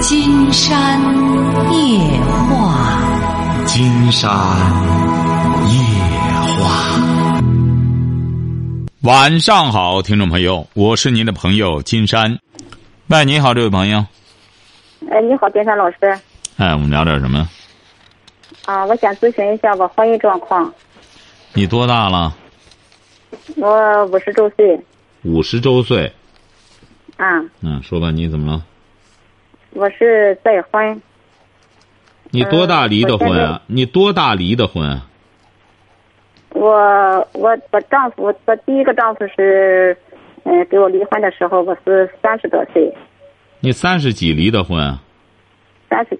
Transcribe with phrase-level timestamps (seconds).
[0.00, 1.00] 金山
[1.72, 1.98] 夜
[2.48, 4.30] 话，金山
[5.66, 5.74] 夜
[6.56, 7.00] 话。
[9.02, 12.38] 晚上好，听众朋友，我是您的朋友金山。
[13.08, 13.98] 喂，你好，这位朋友。
[15.10, 15.96] 哎，你好，金山老师。
[16.58, 17.48] 哎，我们聊点什么？
[18.66, 20.72] 啊，我想咨询一下我婚姻状况。
[21.54, 22.32] 你多大了？
[23.56, 24.80] 我五十周岁。
[25.24, 26.12] 五十周岁。
[27.16, 27.40] 啊。
[27.62, 28.62] 嗯，说吧，你怎么了？
[29.70, 31.00] 我是再婚。
[32.30, 33.62] 你多大离的婚啊？
[33.66, 35.00] 你多大离的婚？
[36.50, 39.96] 我我我丈夫，我第一个丈夫是，
[40.44, 42.92] 嗯，给我离婚的时候，我是三十多岁。
[43.60, 44.98] 你三十几离的婚？
[45.88, 46.18] 三十，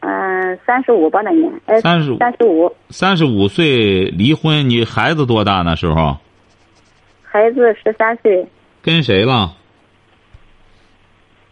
[0.00, 1.50] 嗯，三十五吧那年。
[1.66, 2.18] 哎，三十五。
[2.18, 2.76] 三十五。
[2.90, 6.16] 三十五岁离婚，你孩子多大那时候？
[7.22, 8.46] 孩子十三岁。
[8.82, 9.54] 跟谁了？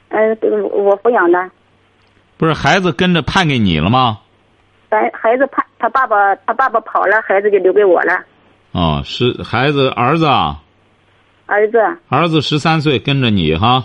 [0.08, 0.36] 嗯，
[0.72, 1.50] 我抚养的。
[2.36, 4.18] 不是孩子跟着判给你了吗？
[4.90, 8.24] 孩孩子判他爸爸，他爸爸跑了，孩子就留给我了。
[8.72, 10.60] 哦，是孩子儿子啊。
[11.46, 11.78] 儿子。
[12.08, 13.84] 儿子十三岁，跟着你哈。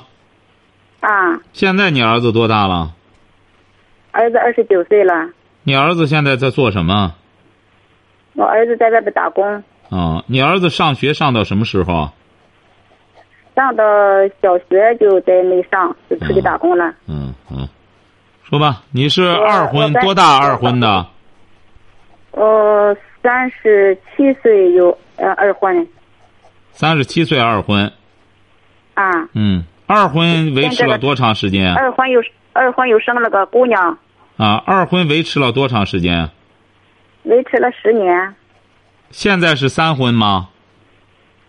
[0.99, 1.39] 啊。
[1.53, 2.94] 现在你儿子多大了？
[4.11, 5.29] 儿子二十九岁了。
[5.63, 7.16] 你儿子现在在做什么？
[8.33, 9.63] 我儿子在外边打工。
[9.89, 12.11] 哦，你儿子上学上到什么时候？
[13.59, 13.83] 上到
[14.41, 16.93] 小学就在没上，就出去打工了。
[17.09, 17.67] 嗯嗯，
[18.41, 21.05] 说吧，你是二婚，多大二婚的？
[22.31, 25.85] 呃，三十七岁有呃二婚。
[26.71, 27.91] 三十七岁二婚。
[28.93, 29.27] 啊。
[29.33, 31.73] 嗯，二婚维持了多长时间？
[31.73, 32.23] 二婚又
[32.53, 33.97] 二婚又生了个姑娘。
[34.38, 36.29] 啊，二婚维持了多长时间？
[37.23, 38.33] 维持了十年。
[39.11, 40.48] 现在是三婚吗？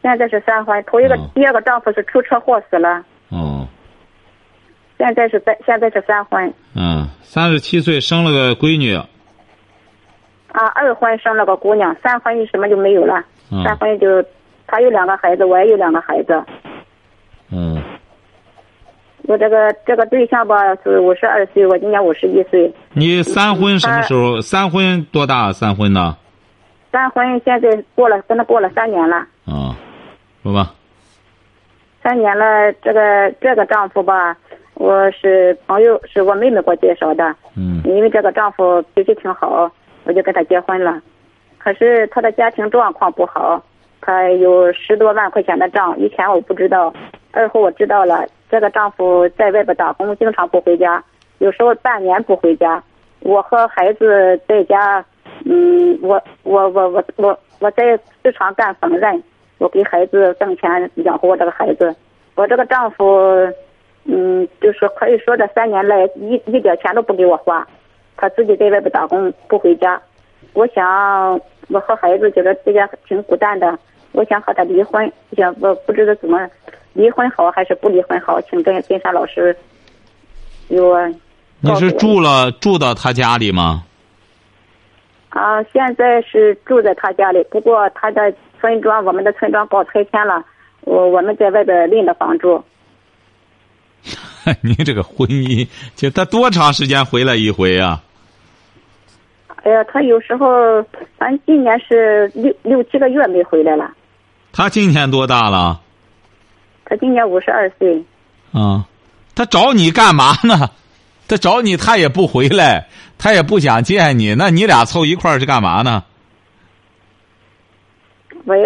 [0.03, 3.05] 现在是三婚，头一个、第二个丈夫是出车祸死了。
[3.29, 3.67] 哦。
[4.99, 6.53] 现在是三现在是三婚。
[6.75, 8.95] 嗯，三十七岁生了个闺女。
[8.95, 13.23] 啊，二婚生了个姑娘，三婚什么就没有了。
[13.51, 13.63] 嗯。
[13.65, 14.25] 三婚就
[14.67, 16.43] 他有两个孩子，我也有两个孩子。
[17.51, 17.83] 嗯。
[19.25, 22.73] 我这个这个对象吧是五十二岁，我今年五十一岁。
[22.95, 24.41] 你三婚什么时候？
[24.41, 25.53] 三婚多大？
[25.53, 26.17] 三婚呢？
[26.91, 29.17] 三婚现在过了，跟他过了三年了。
[29.47, 29.77] 啊。
[30.43, 30.75] 说吧。
[32.03, 34.37] 三年了，这个这个丈夫吧，
[34.75, 37.35] 我是朋友，是我妹妹给我介绍的。
[37.57, 37.83] 嗯。
[37.85, 39.71] 因为这个丈夫脾气挺好，
[40.05, 41.01] 我就跟他结婚了。
[41.59, 43.63] 可是他的家庭状况不好，
[44.01, 46.93] 他有十多万块钱的账，以前我不知道，
[47.33, 48.27] 二后我知道了。
[48.51, 51.05] 这个丈夫在外边打工，经常不回家，
[51.39, 52.83] 有时候半年不回家。
[53.21, 55.05] 我和孩子在家，
[55.45, 59.23] 嗯，我我我我我我在市场干缝纫。
[59.61, 61.95] 我给孩子挣钱养活我这个孩子，
[62.35, 63.05] 我这个丈夫，
[64.05, 67.69] 嗯，就是可以说这三年来一一点钱都不给我花，
[68.17, 70.01] 他自己在外边打工不回家。
[70.55, 71.39] 我想
[71.69, 73.79] 我和孩子觉得在家挺孤单的，
[74.13, 76.49] 我想和他离婚，想我不知道怎么
[76.95, 79.55] 离婚好还是不离婚好，请跟金山老师
[80.71, 81.07] 给我。
[81.61, 83.85] 你是住了住到他家里吗？
[85.29, 88.33] 啊，现在是住在他家里，不过他的。
[88.61, 90.45] 村庄，我们的村庄搞拆迁了，
[90.83, 92.63] 我我们在外边另的房住。
[94.63, 98.03] 您这个婚姻，就他多长时间回来一回啊？
[99.63, 100.83] 哎呀，他有时候，
[101.19, 103.91] 反正今年是六六七个月没回来了。
[104.53, 105.81] 他今年多大了？
[106.87, 108.03] 他今年五十二岁。
[108.53, 108.87] 啊，
[109.35, 110.71] 他找你干嘛呢？
[111.29, 112.89] 他找你，他也不回来，
[113.19, 116.05] 他也不想见你，那你俩凑一块儿是干嘛呢？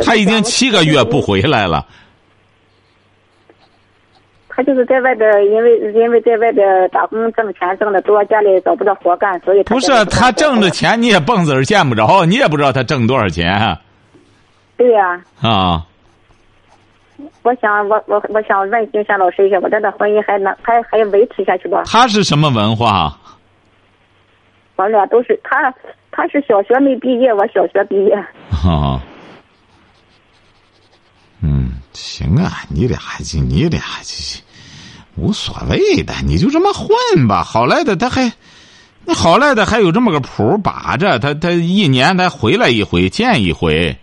[0.05, 1.87] 他已经七个月不回来了。
[4.57, 13.77] 他就是在外边，因为因为在外边打工挣钱挣的多，家里找不着活干，所以他不是他挣着钱，你也蹦子儿见不着，你也不知道他挣多少钱。
[14.77, 15.21] 对呀。
[15.41, 15.85] 啊。
[17.43, 21.77] 我想，我我我想问金山老师一下，我这段婚姻还能还还维持下去不？
[21.85, 23.13] 他是什么文化？
[24.77, 25.75] 我俩都是他，
[26.13, 28.15] 他是小学没毕业，我小学毕业。
[28.15, 28.29] 啊。
[28.65, 29.01] 嗯，
[32.35, 34.15] 行啊，你俩就你俩就
[35.17, 37.43] 无所谓的，你就这么混吧。
[37.45, 38.33] 好赖的他还，
[39.05, 43.97] 那好赖的还有这么个谱把着，他他一年他回来一回见一回，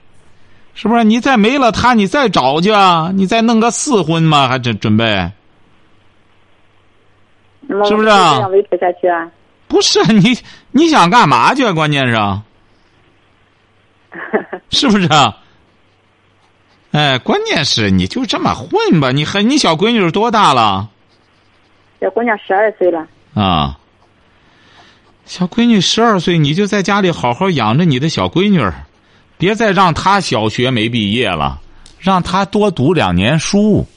[0.74, 1.04] 是不是？
[1.04, 3.12] 你再没了他，你再找去啊？
[3.14, 4.48] 你再弄个四婚嘛？
[4.48, 5.32] 还准准备？
[7.68, 8.36] 是不是啊？
[8.36, 9.30] 这样维持下去啊？
[9.68, 10.38] 不是你
[10.72, 11.72] 你想干嘛去？
[11.72, 12.16] 关键是，
[14.70, 15.38] 是不是啊？
[16.92, 19.12] 哎，关键是你就这么混吧？
[19.12, 20.90] 你还你小闺女多大了？
[22.02, 23.08] 小姑娘十二岁了。
[23.34, 23.78] 啊。
[25.26, 28.70] 小闺女十二岁，你就在家里好好养着你的小闺女，
[29.38, 31.62] 别再让她小学没毕业了，
[32.00, 33.88] 让她多读两年书。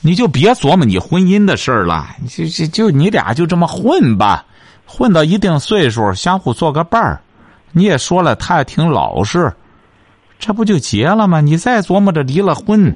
[0.00, 4.46] 你就别琢磨你婚姻的事儿了，就就就你俩就这么混吧，
[4.86, 7.20] 混到一定岁数，相互做个伴儿。
[7.72, 9.52] 你也说了，她也挺老实，
[10.42, 11.40] 这不就结了吗？
[11.40, 12.92] 你再琢磨着离了婚，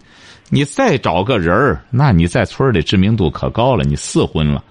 [0.50, 4.62] 你再找个人儿，那你在村里知名度可高了，你四婚了。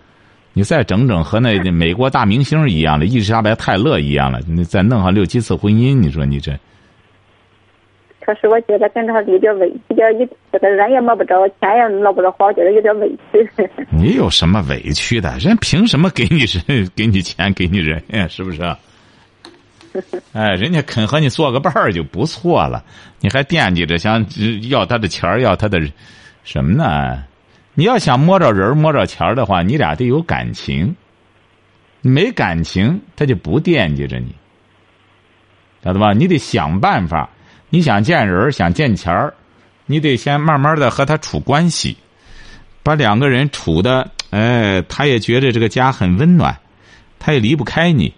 [0.52, 6.52] 你再整整和那美国大明星一样的伊丽莎白泰勒一样了，你再弄上六七次婚姻，你说你这？
[8.20, 13.50] 可是我觉得跟他有点委屈，点一这个人也摸不着，钱也捞不着，好，觉得有点委屈。
[13.90, 15.34] 你有什么委屈的？
[15.38, 18.28] 人凭什么给你人 给你钱给你人呀？
[18.28, 18.62] 是不是？
[20.34, 22.84] 哎，人家肯和你做个伴儿就不错了，
[23.20, 24.26] 你还惦记着想
[24.70, 25.80] 要他的钱儿，要他的
[26.44, 27.24] 什么呢？
[27.74, 30.96] 你要想摸着人摸着钱儿的话，你俩得有感情。
[32.02, 34.36] 没感情，他就不惦记着你，
[35.84, 36.14] 晓得吧？
[36.14, 37.30] 你得想办法。
[37.70, 39.34] 你想见人想见钱儿，
[39.88, 41.98] 你得先慢慢的和他处关系，
[42.84, 46.56] 把两个人处的，哎，他也觉得这个家很温暖，
[47.18, 48.14] 他也离不开你，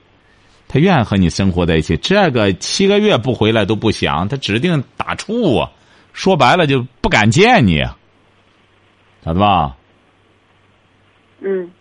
[0.77, 1.97] 他愿意和你生活在一起。
[1.97, 5.71] 这个七个月不回来都不想，他指定打怵啊。
[6.13, 7.83] 说白了就不敢见你。
[9.23, 9.75] 咋的吧？
[11.41, 11.71] 嗯，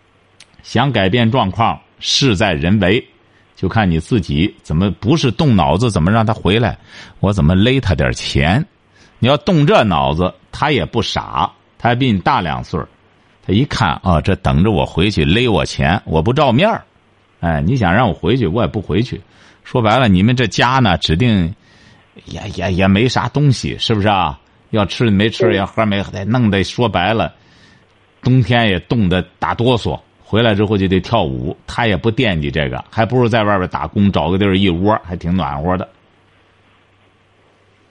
[0.63, 3.07] 想改变状况，事在人为，
[3.55, 6.75] 就看你自己怎么不是动脑子，怎么让他回来？
[7.19, 8.65] 我怎么勒他点钱？
[9.19, 12.79] 你要动这脑子，他也不傻，他还比你大两岁
[13.45, 16.67] 他一看啊，这等着我回去勒我钱，我不照面
[17.39, 19.21] 哎，你想让我回去，我也不回去。
[19.63, 21.53] 说白了，你们这家呢，指定
[22.25, 24.39] 也也也没啥东西，是不是啊？
[24.71, 27.33] 要吃没吃，要喝没喝，弄得说白了，
[28.21, 29.99] 冬天也冻得打哆嗦。
[30.23, 35.87] 回来之后就得跳舞，他也不惦记这个，还不如在外边打工，找个地儿一窝，还挺暖和的。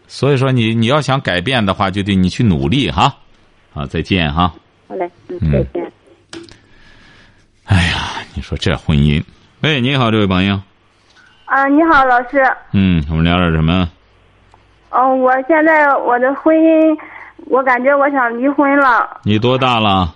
[0.07, 3.17] 所以说，你你要想改变的话，就得你去努力哈。
[3.73, 4.55] 好，再见哈。
[4.87, 5.93] 好嘞，嗯，再见。
[7.65, 9.23] 哎呀，你说这婚姻，
[9.63, 10.61] 喂，你好，这位朋友。
[11.47, 12.45] 啊，你好，老师。
[12.73, 13.89] 嗯，我们聊点什么？
[14.91, 16.99] 哦，我现在我的婚姻，
[17.47, 19.19] 我感觉我想离婚了。
[19.23, 20.15] 你多大了？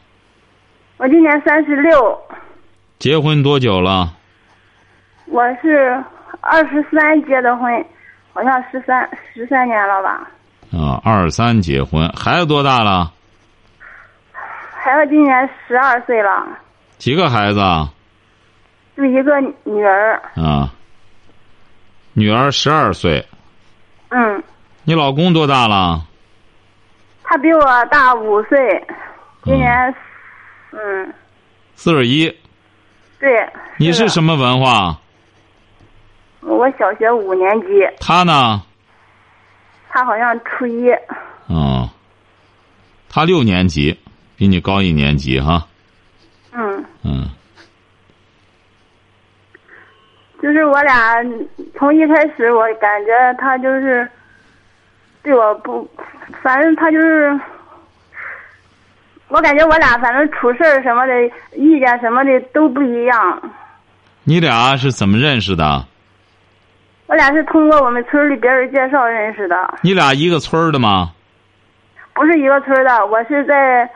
[0.98, 2.20] 我今年三十六。
[2.98, 4.12] 结婚多久了？
[5.24, 5.98] 我是
[6.42, 7.84] 二十三结的婚，
[8.34, 10.28] 好像十三十三年了吧。
[10.70, 13.10] 啊，二三结婚，孩子多大了？
[14.74, 16.46] 孩子今年十二岁了。
[16.98, 17.60] 几个孩子？
[18.96, 20.20] 就一个女儿。
[20.34, 20.72] 啊，
[22.12, 23.24] 女儿十二岁。
[24.08, 24.42] 嗯。
[24.84, 26.04] 你老公多大了？
[27.22, 28.58] 他比我大五岁，
[29.44, 29.94] 今年，
[30.72, 31.14] 嗯，
[31.76, 32.28] 四十一。
[33.18, 33.48] 对。
[33.76, 34.98] 你是什么文化？
[36.40, 37.66] 我小学五年级。
[38.00, 38.62] 他呢？
[39.90, 40.90] 他好像初一。
[41.46, 41.88] 哦。
[43.08, 43.96] 他六年级，
[44.36, 45.66] 比你高一年级哈。
[46.52, 46.84] 嗯。
[47.04, 47.28] 嗯。
[50.42, 51.22] 就是我俩
[51.76, 54.08] 从一开始，我感觉他就是。
[55.22, 55.86] 对我不，
[56.42, 57.38] 反正他就是，
[59.28, 61.12] 我感觉我俩反正处事什么的，
[61.52, 63.42] 意见什么的都不一样。
[64.24, 65.84] 你俩是怎么认识的？
[67.06, 69.74] 我俩是通过我们村里别人介绍认识的。
[69.82, 71.10] 你俩一个村的吗？
[72.14, 73.90] 不是一个村的，我是在，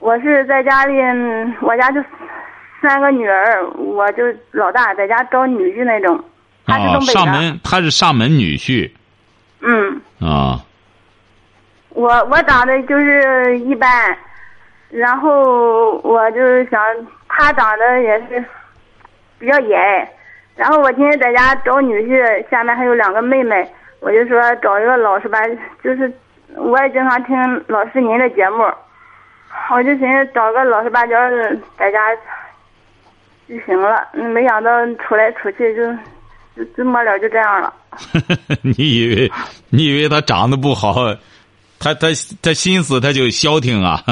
[0.00, 0.94] 我是在家里，
[1.62, 2.04] 我家就
[2.82, 6.22] 三个女儿，我就老大，在家招女婿那种。
[6.66, 7.12] 他是东北的。
[7.12, 8.90] 上门，他是上门女婿。
[9.60, 10.00] 嗯。
[10.20, 10.60] 啊。
[11.90, 14.16] 我我长得就是一般，
[14.90, 16.80] 然后我就是想
[17.28, 18.42] 他长得也是
[19.38, 20.08] 比较严，
[20.56, 23.70] 然后我今天在家找女婿，下面还有两个妹妹，
[24.00, 25.38] 我就说找一个老实巴，
[25.84, 26.10] 就是
[26.56, 28.64] 我也经常听老师您的节目，
[29.70, 31.98] 我就寻思找个老实巴交的在家
[33.52, 35.92] 就行了，没想到出来出去就
[36.56, 37.74] 就就末了就这样了。
[38.62, 39.30] 你以为
[39.68, 40.94] 你以为他长得不好，
[41.78, 42.08] 他他
[42.40, 44.02] 他心思他就消停啊？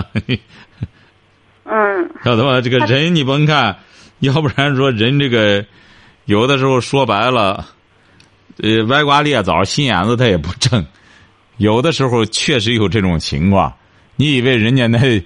[1.65, 2.61] 嗯，晓得吧？
[2.61, 3.75] 这个人你甭看，
[4.19, 5.65] 要不然说人这个
[6.27, 7.65] 有的时候说白了，
[8.63, 10.85] 呃，歪瓜裂枣，心眼子他也不正。
[11.57, 13.73] 有的时候确实有这种情况。
[14.17, 15.23] 你以为人家那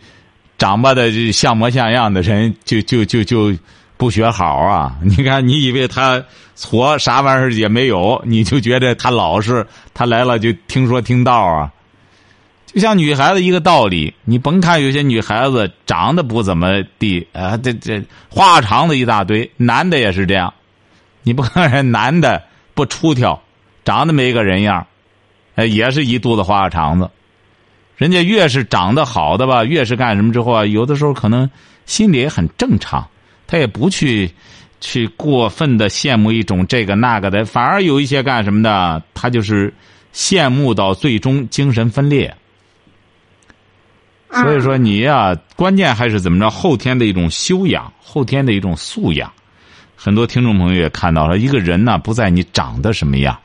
[0.59, 3.53] 长吧的像模像样的人就就就就
[3.97, 4.97] 不学好啊？
[5.03, 6.23] 你看，你以为他？
[6.57, 11.73] 矬啥玩意儿也没有，你就觉得他老实，他来了就听说听道啊。
[12.67, 20.55] 就像女孩子一个道理，你甭看有些女孩子长得不怎么地啊，这这花肠子一大堆，男的也是这样。
[21.25, 22.41] 你不看人男的
[22.73, 23.43] 不出挑，
[23.85, 24.87] 长得没个人样，
[25.57, 27.11] 哎，也是一肚子花肠子。
[27.97, 31.51] 人家越是长得好的吧，越是干什么之后啊，有的时候可能
[31.85, 33.05] 心里也很正常，
[33.55, 34.29] 他也不去
[34.81, 39.73] 去过分的羡慕一种这个那个的，反而有一些干什么的，他就是
[40.13, 42.35] 羡慕到最终精神分裂。
[44.33, 46.51] 所以说你呀，关键还是怎么着？
[46.51, 49.33] 后天的一种修养，后天的一种素养。
[49.95, 53.39] 很多听众朋友也看到了，一个人呢不在你长得什么样，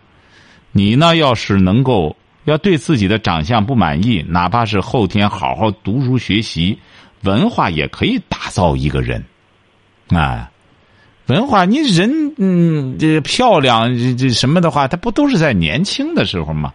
[0.71, 6.79] 你呢要是能够要对自己的长相不满意，哪怕是后天好好读书学习，
[7.21, 9.23] 文化也可以打造一个人。
[10.09, 10.49] 哎，
[11.27, 16.73] 文化你人嗯这漂亮这这什么的话，他不都是在年轻的时候吗？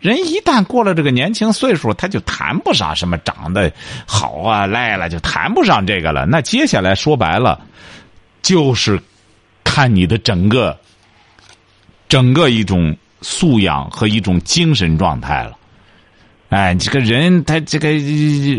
[0.00, 3.72] 人一旦过了这个年轻岁数，他就谈不上什么长得
[4.04, 6.26] 好啊、赖了，就谈不上这个了。
[6.26, 7.60] 那接下来说白了，
[8.42, 9.00] 就是
[9.62, 10.76] 看你的整个、
[12.08, 15.56] 整个一种素养和一种精神状态了。
[16.52, 17.88] 哎，这个人他这个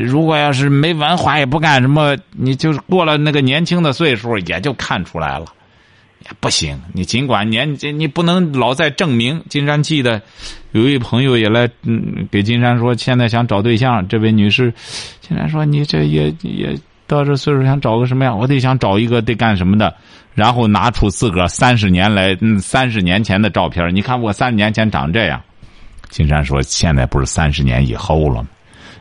[0.03, 5.45] 如果要是没文化也不干什么，你就是过了那个年轻的岁数，也就看出来了。
[6.25, 9.39] 也不行，你尽管年你不能老在证明。
[9.47, 10.19] 金山记得
[10.71, 14.07] 有一位朋友也来，嗯，给金山说，现在想找对象。
[14.07, 14.73] 这位女士，
[15.21, 18.39] 金山说，你这也也到这岁数，想找个什么样？
[18.39, 19.93] 我得想找一个得干什么的。
[20.33, 25.39] 然后拿出自个儿三十年来，嗯，三十年前的照片，你看我三十年前长这样。
[26.13, 28.48] 金山说，现在不是三十年以后了吗？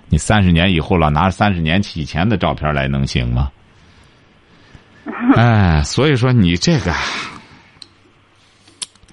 [0.09, 3.51] 你三十年以后了，拿三十年以前的照片来能行吗？
[5.37, 6.91] 哎，所以说你这个，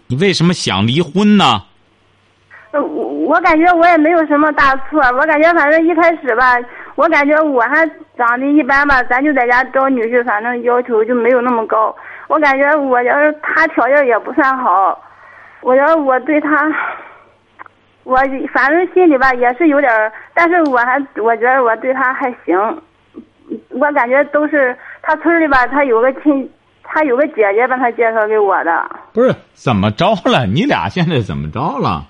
[0.07, 1.61] 你为什么想离婚呢？
[2.71, 6.55] 我我感觉我也没有什么大错，我感觉反正一开始吧，
[6.95, 7.85] 我感觉我还
[8.17, 11.93] 长得一般吧，咱就在家招女婿，反正要求就没有那么高。
[12.29, 14.97] 我感觉我要是他条件也不算好，
[15.61, 16.49] 我要我对他，
[18.09, 18.17] 我
[18.51, 22.57] 反正心里吧也是有点但是我还我觉得我对他还行，
[23.69, 26.49] 我感觉都是他村里吧，他有个亲。
[26.91, 30.47] 他有个姐姐把他介绍给我的，不是怎么着了？
[30.47, 32.03] 你俩现在怎么着了？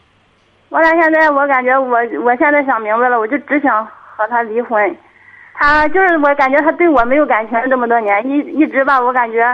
[0.69, 4.95] 我俩现在我感觉我我现在想明白了，我就只想和他离婚。
[5.53, 9.45] 他就是我感觉他对我没有感情这么多年，一一直吧，我感觉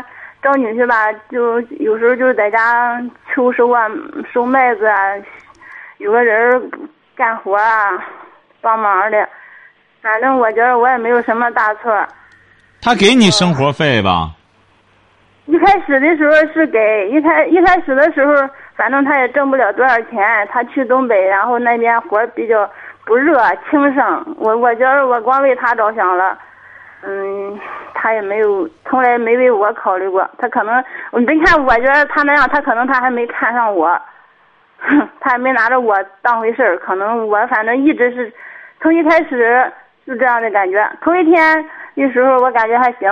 [0.43, 3.01] 找女婿吧，就有时候就是在家
[3.33, 3.89] 秋收啊、
[4.31, 4.95] 收麦子啊，
[6.05, 6.71] 有个人
[7.15, 7.99] 干活啊，
[8.61, 9.27] 帮忙的。
[10.03, 11.91] 反正我觉得我也没有什么大错。
[12.79, 14.29] 他给你生活费吧？
[15.47, 18.35] 一开始的时候是给一开一开始的时候，
[18.75, 20.47] 反正他也挣不了多少钱。
[20.51, 22.69] 他去东北，然后那边活比较
[23.03, 24.35] 不热，轻省。
[24.37, 26.37] 我我觉得我光为他着想了，
[27.01, 27.59] 嗯，
[27.95, 30.29] 他也没有从来没为我考虑过。
[30.37, 30.83] 他可能
[31.13, 33.99] 你看，我觉得他那样，他可能他还没看上我，
[35.19, 36.77] 他也没拿着我当回事儿。
[36.77, 38.31] 可能我反正一直是
[38.81, 39.71] 从一开始
[40.05, 40.87] 就这样的感觉。
[41.01, 41.65] 头一天
[41.95, 43.09] 的时候，我感觉还行。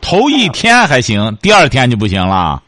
[0.00, 2.60] 头一天还行，第二天就不行了。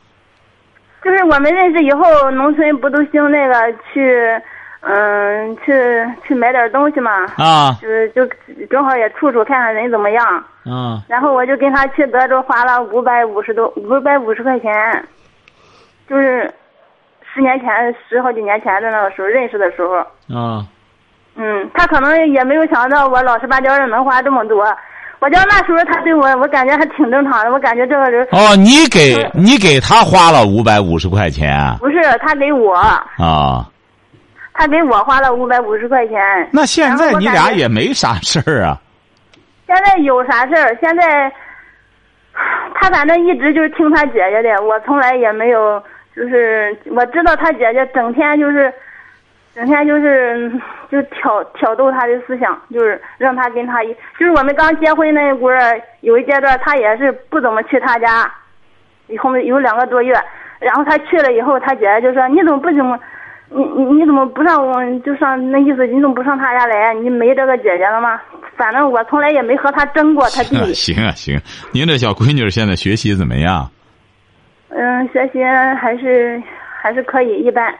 [1.05, 4.41] 就是我们认识以后，农村不都兴那个去，
[4.81, 5.73] 嗯，去
[6.26, 7.12] 去买点东西嘛。
[7.37, 7.76] 啊。
[7.81, 8.26] 就是就
[8.69, 10.45] 正好也处处看看人怎么样。
[10.65, 11.00] 嗯。
[11.07, 15.05] 然后我就跟他去德州花了五百五十多五百五十块钱，
[16.09, 16.53] 就是
[17.37, 19.97] 十年前十好几年前的那个时候认识的时候。
[20.35, 20.64] 啊。
[21.38, 24.64] 嗯，他可能也没有想到我老实巴交的能花这么多。
[25.19, 27.52] 我觉得那时候他对我，我感觉还挺正常的。
[27.52, 31.76] 我感觉这个人哦，你给你给他花了五百五十块钱？
[31.78, 33.66] 不是，他给我啊，
[34.55, 36.19] 他给我花了五百五十块钱。
[36.50, 38.78] 那现在你俩也没啥事儿啊？
[39.66, 40.75] 现在有啥事儿？
[40.81, 41.31] 现在
[42.81, 45.83] 他反正一直就是听他姐姐的，我从来也没有，
[46.17, 48.73] 就是我知道他姐姐整天就是。
[49.55, 50.53] 整天就是
[50.91, 58.31] 就挑挑逗他的思想，就是让他跟他一，就是我们刚结婚那一会儿，有一阶段他也是不怎么去他家，
[59.07, 60.13] 以后有两个多月，
[60.61, 63.01] 然后他去了以后，他姐姐就说：“你怎么不怎么，
[63.49, 66.93] 你你你怎么不上就上那意思，你怎么不上他家来？
[66.93, 68.21] 你没这个姐姐了吗？
[68.59, 70.57] 反正我从来也没和他争过他弟。
[70.75, 71.41] 行啊行，
[71.73, 73.71] 您这小闺女现在学习怎么样？
[74.69, 75.43] 嗯，学习
[75.81, 76.43] 还是
[76.83, 77.75] 还是可以，一般。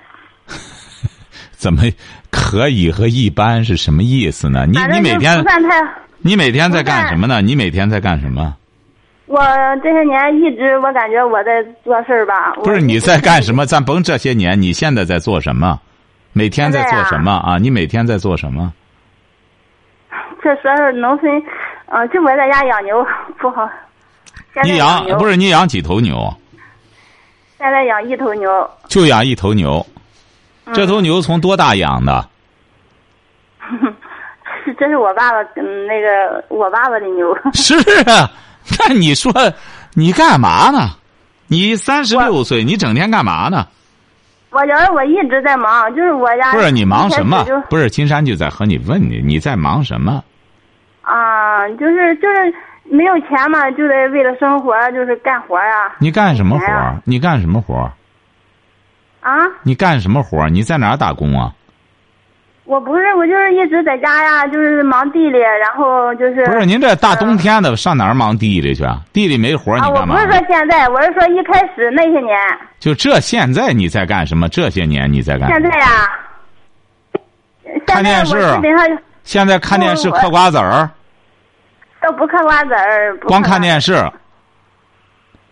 [1.52, 1.83] 怎么
[2.31, 4.66] 可以和一般是什么意思呢？
[4.66, 5.45] 你你每天
[6.19, 7.40] 你每天在干什么呢？
[7.43, 8.55] 你每天在干什么？
[9.26, 9.40] 我
[9.83, 12.52] 这些年一直我感觉我在做事儿吧。
[12.62, 13.66] 不是你在干什么？
[13.66, 15.81] 咱甭这些年，你现在在做什么？
[16.33, 17.59] 每天在做什么啊？
[17.59, 18.73] 你每天在做什么？
[20.43, 21.43] 这说是农村，
[21.87, 23.05] 嗯、就我在家养牛
[23.38, 23.69] 不好。
[24.62, 26.33] 你养不是你养几头牛？
[27.58, 29.84] 现在养一头牛，就养一头牛。
[30.66, 32.28] 嗯这头牛从多大养的？
[34.64, 37.36] 是 这是我爸爸嗯那个我爸爸的牛。
[37.54, 37.75] 是
[38.10, 38.28] 啊，
[38.80, 39.32] 那你说
[39.94, 40.88] 你干嘛呢？
[41.46, 43.64] 你三十六岁，你整天干嘛呢？
[44.50, 47.44] 我觉得我一直在忙，就是我家不是你忙什么？
[47.70, 50.22] 不是金山就在和你问你，你在忙什么？
[51.02, 52.52] 啊，就是就是
[52.90, 55.93] 没有钱嘛，就得为了生活，就是干活呀。
[55.99, 56.66] 你干什么活？
[57.05, 57.90] 你干什么活？
[59.21, 60.49] 啊，你干什么活？
[60.49, 61.52] 你在哪儿打工啊？
[62.64, 69.00] 我不是，我就是一直在家呀，就是忙地里，然后就是不是您这大冬天的上哪儿忙地里去啊？
[69.12, 70.38] 地里没活你干嘛我不是？
[70.38, 72.37] 说现在，我是说一开始那些年，
[72.81, 74.49] 就这现在你在干什么？
[74.49, 75.71] 这些年你在干什么？
[75.71, 75.87] 现在呀，
[77.87, 78.37] 看电视
[79.23, 80.90] 现在看电视嗑瓜子儿，
[82.02, 83.94] 都不嗑瓜子儿，光看电视，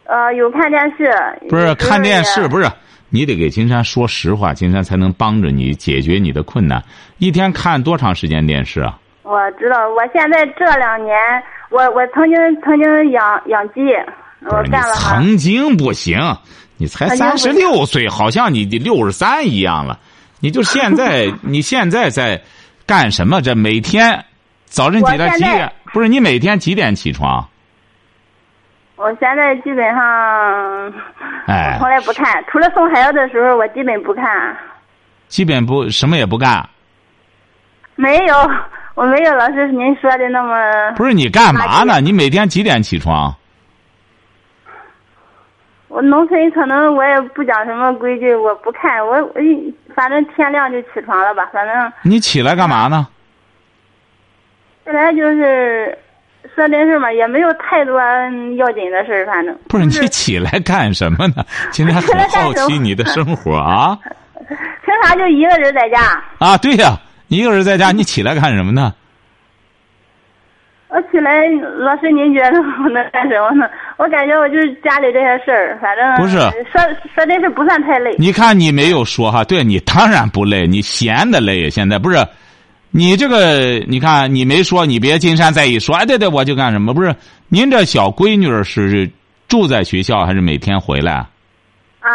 [0.05, 1.11] 呃，有看电视，
[1.49, 2.73] 不是看电视，不是是。
[3.11, 6.83] 你得给金山说实话，金山才能帮着你解决你的困难。
[7.19, 8.99] 一天看多长时间电视啊？
[9.23, 11.17] 我知道，我现在这两年，
[11.71, 13.81] 我我曾经曾经养养鸡，
[14.51, 14.95] 我干了。
[14.97, 16.19] 曾经不行，
[16.77, 19.99] 你才三十六岁，好像你得六十三一样了。
[20.41, 22.43] 你就现在， 你现在在
[22.85, 23.41] 干什么？
[23.41, 24.25] 这每天
[24.67, 25.73] 早晨起来几点？
[25.95, 27.49] 不是你每天几点起床？
[28.97, 30.93] 我现在基本上，
[31.47, 34.25] 哎我从来不看，除了送孩子的时候，我基本不看。
[35.29, 36.69] 基本不什么也不干。
[37.95, 38.35] 没有，
[38.97, 40.91] 我没有老师您说的那么。
[40.97, 42.01] 不是你干嘛呢？
[42.01, 43.33] 你每天几点起床？
[45.87, 53.07] 我农村可能我也不讲什么规矩，我不看，我我一反正天亮就起床了吧，反正你起来干嘛呢？
[54.85, 55.97] 本来就是
[56.55, 61.45] 说真事嘛，也没有太多嗯要紧的事儿，反正不是你起来干什么呢？
[61.73, 63.99] 今天很好奇你的生活啊
[64.85, 66.57] 平常就一个人在家，啊！
[66.59, 68.93] 对呀、你一个人在家，你起来干什么呢？
[70.89, 73.69] 我起来，老师您觉得我能干什么呢？
[73.97, 76.37] 我感觉我就是家里这些事儿，反正不是
[76.71, 76.81] 说
[77.15, 78.15] 说真是不算太累。
[78.19, 81.71] 你看你没有说哈，对你当然不累，你闲的累。
[81.71, 82.19] 现在不是，
[82.97, 86.95] 你这个你看你没说，你别金山再一说，哎对对，我就干什么？
[86.95, 87.13] 不是，
[87.49, 89.11] 您这小闺女儿是
[89.49, 91.15] 住在学校还是每天回来？
[91.99, 92.09] 啊、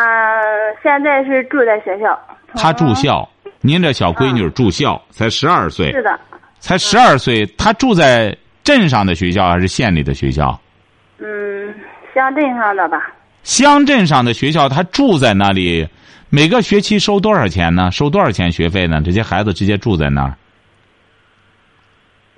[0.81, 2.17] 现在是住在学校。
[2.55, 3.27] 她住校，
[3.59, 6.17] 您这小闺女儿住校，才十二岁，是的，
[6.61, 10.57] 才十二岁，她住在镇上的学校还是县里的学校？
[11.17, 11.75] 嗯，
[12.15, 13.11] 乡镇上的吧。
[13.43, 15.85] 乡镇上的学校，她住在那里，
[16.29, 17.91] 每个学期收多少钱呢？
[17.91, 19.01] 收多少钱学费呢？
[19.03, 20.33] 这些孩子直接住在那儿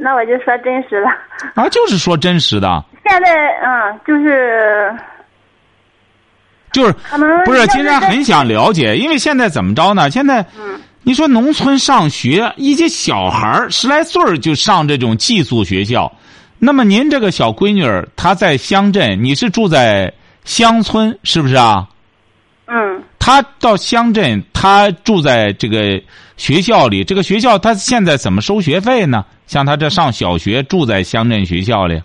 [0.03, 1.07] 那我就说真实的，
[1.53, 3.29] 啊，就是说真实的，现在
[3.63, 4.91] 嗯，就是
[6.71, 6.91] 就是
[7.45, 7.59] 不是？
[7.59, 10.09] 要金山很想了解，因为现在怎么着呢？
[10.09, 10.43] 现在，
[11.03, 16.11] 你说农村上学，一些小孩儿十来岁儿就上这种寄宿学校，
[16.57, 20.11] 那么您这个小闺女儿她在乡镇，你是住在
[20.45, 21.87] 乡村，是不是啊？
[22.73, 26.01] 嗯，他到乡镇，他住在这个
[26.37, 29.25] 学校里，这个学校他现在怎么收学费呢？
[29.45, 32.01] 像他这上小学，住在乡镇学校里，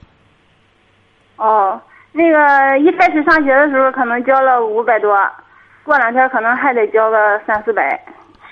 [1.36, 5.16] 哦，那个一开始上学的时候可能交了五百多，
[5.84, 7.96] 过两天可能还得交个三四百，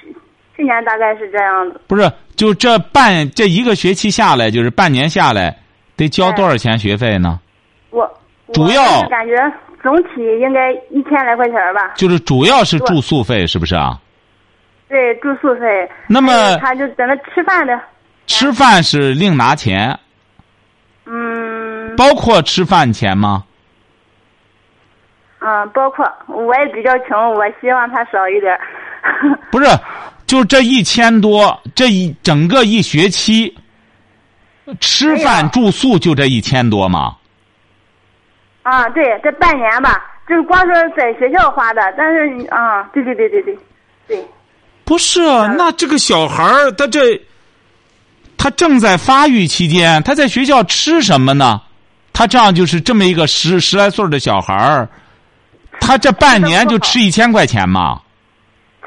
[0.01, 0.15] 去
[0.57, 1.81] 去年大概是这样子。
[1.89, 2.09] 不是？
[2.37, 5.57] 就这半这一个学期下来，就是半年下来，
[5.97, 7.41] 得交多少钱学费呢？
[7.91, 8.09] 我
[8.53, 9.35] 主要感觉
[9.85, 11.93] 总体应该一千来块钱吧。
[11.95, 14.01] 就是主要是住宿费，是不是啊？
[14.89, 15.89] 对，住宿费。
[16.09, 17.79] 那么他就在那吃饭的，
[18.27, 19.97] 吃饭是另拿钱，
[21.05, 23.45] 嗯包括吃饭钱吗？
[25.41, 28.61] 嗯，包括我也比较穷，我希望他少一点儿。
[29.53, 29.67] 不是，
[30.27, 33.55] 就这一千多，这一整个一学期，
[34.81, 37.17] 吃饭住宿就这一千多吗？
[38.65, 43.59] 啊，对，这半年吧，就是光说在学校花的，但是啊，对对对对对，
[44.09, 44.29] 对，
[44.85, 45.21] 不是，
[45.57, 47.21] 那这个小孩儿他这，
[48.37, 51.61] 他正在发育期间，他在学校吃什么呢？
[52.13, 54.89] 他这样就是这么一个十十来岁的小孩儿，
[55.81, 58.01] 他这半年就吃一千块钱嘛？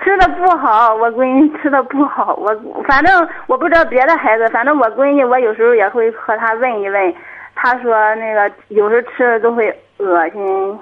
[0.04, 2.56] 吃的不好，我闺女吃的不好，我
[2.88, 7.14] 反正我不知道别的孩子，反正我闺女，我有时候也会和她问一问，
[7.60, 9.68] 她说那个有时候吃了都会
[9.98, 10.80] 恶心。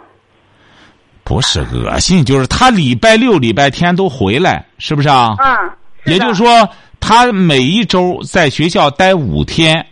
[1.24, 5.36] 不是恶心，就是他礼拜六、礼拜天都回来，是不是啊？
[5.40, 5.72] 嗯，
[6.04, 9.84] 也就是说，他每一周在学校待五天，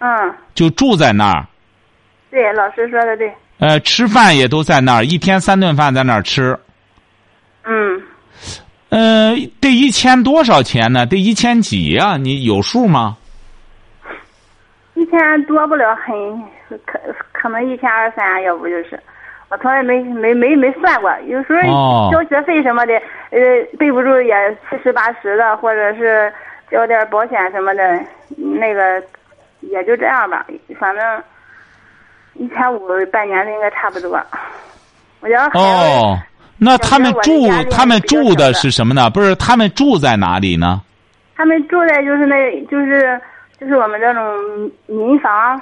[0.00, 0.08] 嗯，
[0.54, 1.46] 就住在那儿，
[2.30, 3.32] 对，老师说的对。
[3.58, 6.58] 呃，吃饭也都在那儿，一天三顿饭在那儿吃。
[7.64, 8.02] 嗯，
[8.90, 11.06] 呃，得一千多少钱呢？
[11.06, 13.16] 得一千几呀、你有数吗？
[15.00, 16.12] 一天多不了很，
[16.84, 17.00] 可
[17.32, 19.00] 可能一千二三，要不就是，
[19.48, 21.10] 我从来没没没没算过。
[21.26, 22.92] 有时哦候交学费什么的，
[23.30, 23.40] 呃，
[23.78, 24.34] 备不住也
[24.68, 26.30] 七十八十的，或者是
[26.70, 27.98] 交点保险什么的，
[28.36, 29.02] 那个
[29.60, 30.44] 也就这样吧。
[30.78, 31.22] 反正
[32.34, 34.20] 一千五半年的应该差不多。
[35.20, 36.18] 我觉得哦，
[36.58, 39.08] 那他们住他们住的是什么呢？
[39.08, 40.82] 不是，他们住在哪里呢？
[41.36, 43.18] 他们住在就是那，就是
[43.60, 45.60] 就是我们这种民房，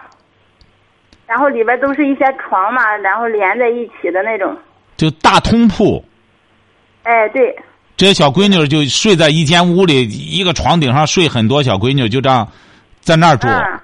[1.27, 4.57] 然后里边都是一些床嘛，然后连在一起的那种。
[4.97, 6.05] 就大通铺。
[7.03, 7.57] 哎，对，
[7.97, 12.47] 这些小闺女就睡在一间屋里，一个床顶上睡很多小闺女，就这样
[13.01, 13.49] 在那儿住。
[13.49, 13.81] 嗯，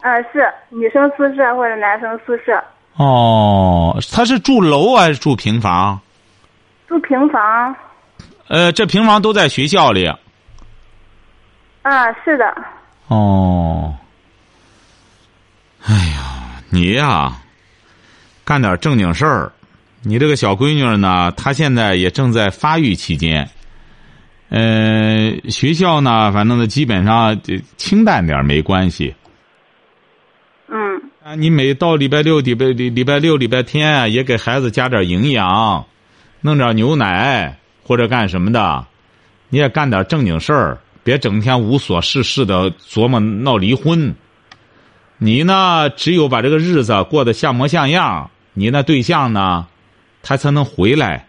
[0.00, 2.62] 嗯，是女生宿舍或者男生宿舍，
[2.96, 6.00] 哦，他是住楼还是住平房？
[6.86, 7.74] 住平房。
[8.48, 10.06] 呃，这平房都在学校里。
[11.82, 12.54] 啊，是的，
[13.12, 13.94] 哦，
[15.84, 17.42] 哎呀，你呀，
[18.42, 19.52] 干点正经事儿。
[20.00, 23.50] 你这个小闺女呢，她现在也正在发育期间。
[24.48, 29.14] 呃，学校呢，反正呢，基本上就清淡点没关系。
[30.68, 35.84] 嗯啊，你每到礼拜六、礼拜礼礼拜六、礼拜天啊，也给孩子加点营养，
[36.40, 38.86] 弄点牛奶或者干什么的，
[39.50, 44.14] 你也干点正经事儿，别整天无所事事的琢磨闹离婚。
[45.18, 49.66] 你呢，只有把这个日子过得像模像样，你那对象呢，
[50.22, 51.26] 他才能回来。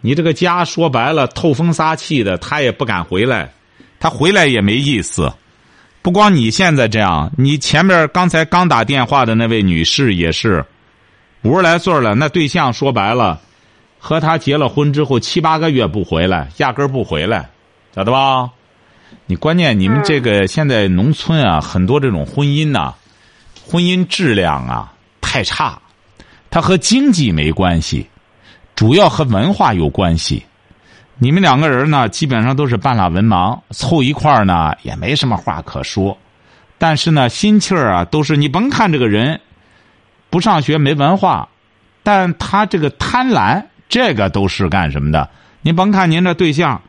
[0.00, 3.52] 你这个家说白了透风撒气的，他也不敢回来，
[3.98, 5.32] 他回来也没意思。
[6.00, 10.64] 不光你现在这样，你前面刚才刚打电话的那位女士也是，
[11.42, 13.40] 五十来岁了，那对象说白了，
[13.98, 17.50] 和他结了婚之后七八个月不回来，压根儿不回来，
[17.94, 18.48] 晓得吧？
[19.30, 22.94] 你关键你们这个现在农村啊，很多这种婚姻呐、
[23.62, 25.78] 婚姻质量啊太差，
[26.48, 28.08] 它和经济没关系，
[28.74, 30.42] 主要和文化有关系。
[31.18, 36.16] 你们两个人呢，基本上都是半拉文盲，凑一块儿呢也没什么话可说，
[36.78, 39.38] 但是呢，心气儿啊都是你甭看这个人
[40.30, 41.46] 不上学没文化，
[42.02, 45.28] 但他这个贪婪，这个都是干什么的？
[45.60, 46.80] 您甭看您这对象，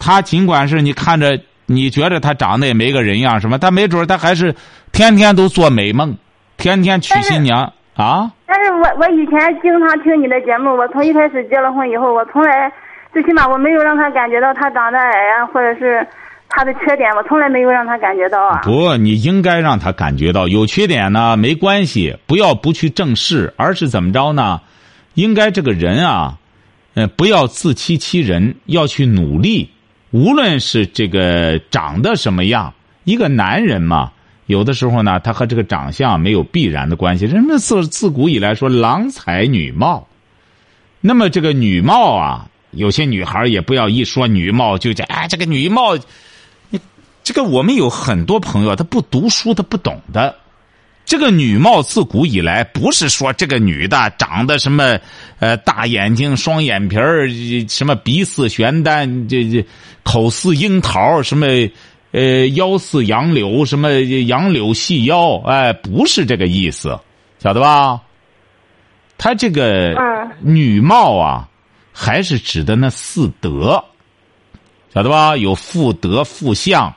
[0.00, 1.40] 他尽管是你看着
[1.74, 4.54] 你觉得他长得也没个人样什么，他没准他还是
[4.92, 6.16] 天天都做美梦，
[6.56, 8.30] 天天娶新娘啊。
[8.46, 12.70] 但是我我以前经常听你的节目，我从一开始结了婚以后，我从来
[13.12, 16.06] 最起码我没有让他感觉到他长得矮啊，或者是
[16.48, 18.60] 他的缺点，我从来没有让他感觉到啊。
[18.62, 24.60] 不，你应该让他感觉到有缺点呢，没关系，不要不去正视，而是怎么着呢？
[25.14, 26.38] 应该这个人啊，
[26.94, 29.70] 呃，不要自欺欺人，要去努力。
[30.12, 32.72] 无论是这个长得什么样，
[33.04, 34.12] 一个男人嘛，
[34.46, 37.24] 有的时候呢，他和这个长相没有必然的关系。
[37.24, 40.06] 人们自自古以来说郎才女貌，
[41.00, 45.98] 那么这个女貌啊，有些女孩也不要一说女貌就讲哎，这个女貌。
[47.24, 50.34] 这个我们有很多朋友，他不读书，他不懂的。
[51.04, 54.98] 这个女貌自古以来不是说这个女的长得什么
[55.40, 57.28] 呃大眼睛、双眼皮儿，
[57.68, 59.66] 什么鼻似玄丹，这这
[60.02, 61.46] 口似樱桃，什么
[62.12, 66.98] 呃腰似杨柳，什么杨柳细腰，哎，不是这个意思，
[67.38, 68.00] 晓得吧？
[69.18, 69.94] 他这个
[70.40, 71.48] 女貌啊，
[71.92, 73.84] 还是指的那四德，
[74.94, 75.36] 晓得吧？
[75.36, 76.94] 有妇德、妇相。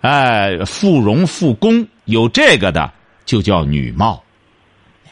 [0.00, 2.92] 哎，妇容妇功有这个的
[3.28, 4.24] 就叫女貌，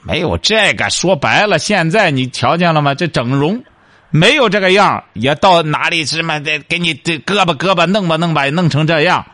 [0.02, 2.94] 没有这个说白了，现在你瞧见了吗？
[2.94, 3.62] 这整容
[4.08, 9.26] 没有这个样也到哪里什么的给你这胳膊胳膊弄吧弄吧弄成这样，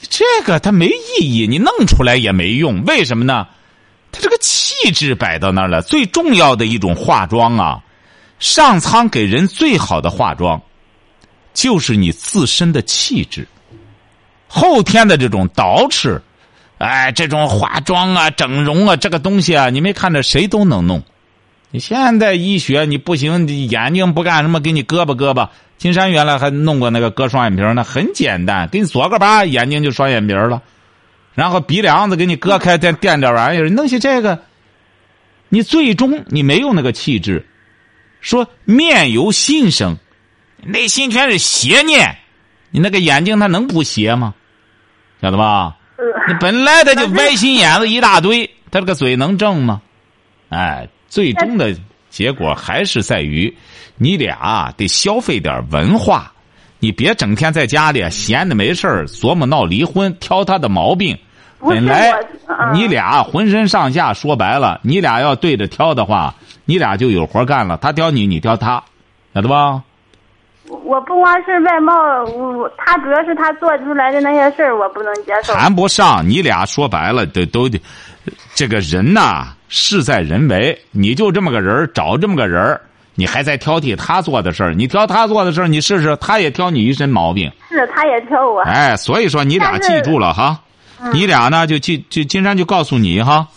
[0.00, 0.86] 这个它没
[1.18, 3.46] 意义，你弄出来也没用，为什么呢？
[4.10, 7.82] 它这个气质摆到那儿了，最重要的一种化妆啊，
[8.38, 10.58] 上苍给人最好的化妆，
[11.52, 13.46] 就是你自身的气质。
[14.48, 16.20] 后天的这种捯饬，
[16.80, 21.02] 哎，这种化妆啊、整容啊，这个东西啊，你没看着谁都能弄。
[21.70, 25.50] 你现在医学你不行，你眼睛不干什么，给你割吧割吧。
[25.76, 30.62] 金山原来还弄过那个割双眼皮呢，很简单，给你左个疤，眼睛就双眼皮了。
[31.34, 34.42] 然后鼻梁子给你割开，再垫点玩意儿，弄些这个，
[35.50, 37.46] 你最终你没有那个气质。
[38.22, 39.98] 说面由心生，
[40.64, 42.16] 内心全是邪念。
[42.70, 44.34] 你那个眼睛它能不邪吗？
[45.20, 45.76] 晓得吧？
[46.00, 49.82] 呃你本来他就歪心眼子一大堆，他这个嘴能正吗？
[50.48, 51.76] 哎，最终的
[52.08, 53.54] 结果还是在于
[53.96, 56.32] 你俩得消费点文化，
[56.78, 61.16] 你别整天在家里闲的没事儿琢磨闹离婚，挑他的毛病。
[61.60, 62.10] 本来
[62.72, 66.34] 你俩浑身上下说白了，你俩要对着挑的话，
[66.64, 67.76] 你俩就有活干了。
[67.76, 68.82] 他挑你，你挑他，
[69.34, 69.82] 晓得吧？
[70.84, 71.92] 我不光是外貌，
[72.24, 75.52] 我他主要是他做出来的那些事儿，我不能接受。
[75.54, 77.80] 谈不上，你俩说白了都都得，
[78.54, 80.78] 这个人呐，事在人为。
[80.92, 82.80] 你就这么个人儿找这么个人儿
[83.16, 87.50] 你还在挑剔他做的事儿，你挑他做的事儿，你试试，他也挑你一身毛病。
[87.68, 88.60] 是，他也挑我。
[88.62, 90.60] 哎，所以说你俩记住了哈，
[91.12, 93.48] 你俩呢就记就金山就告诉你哈，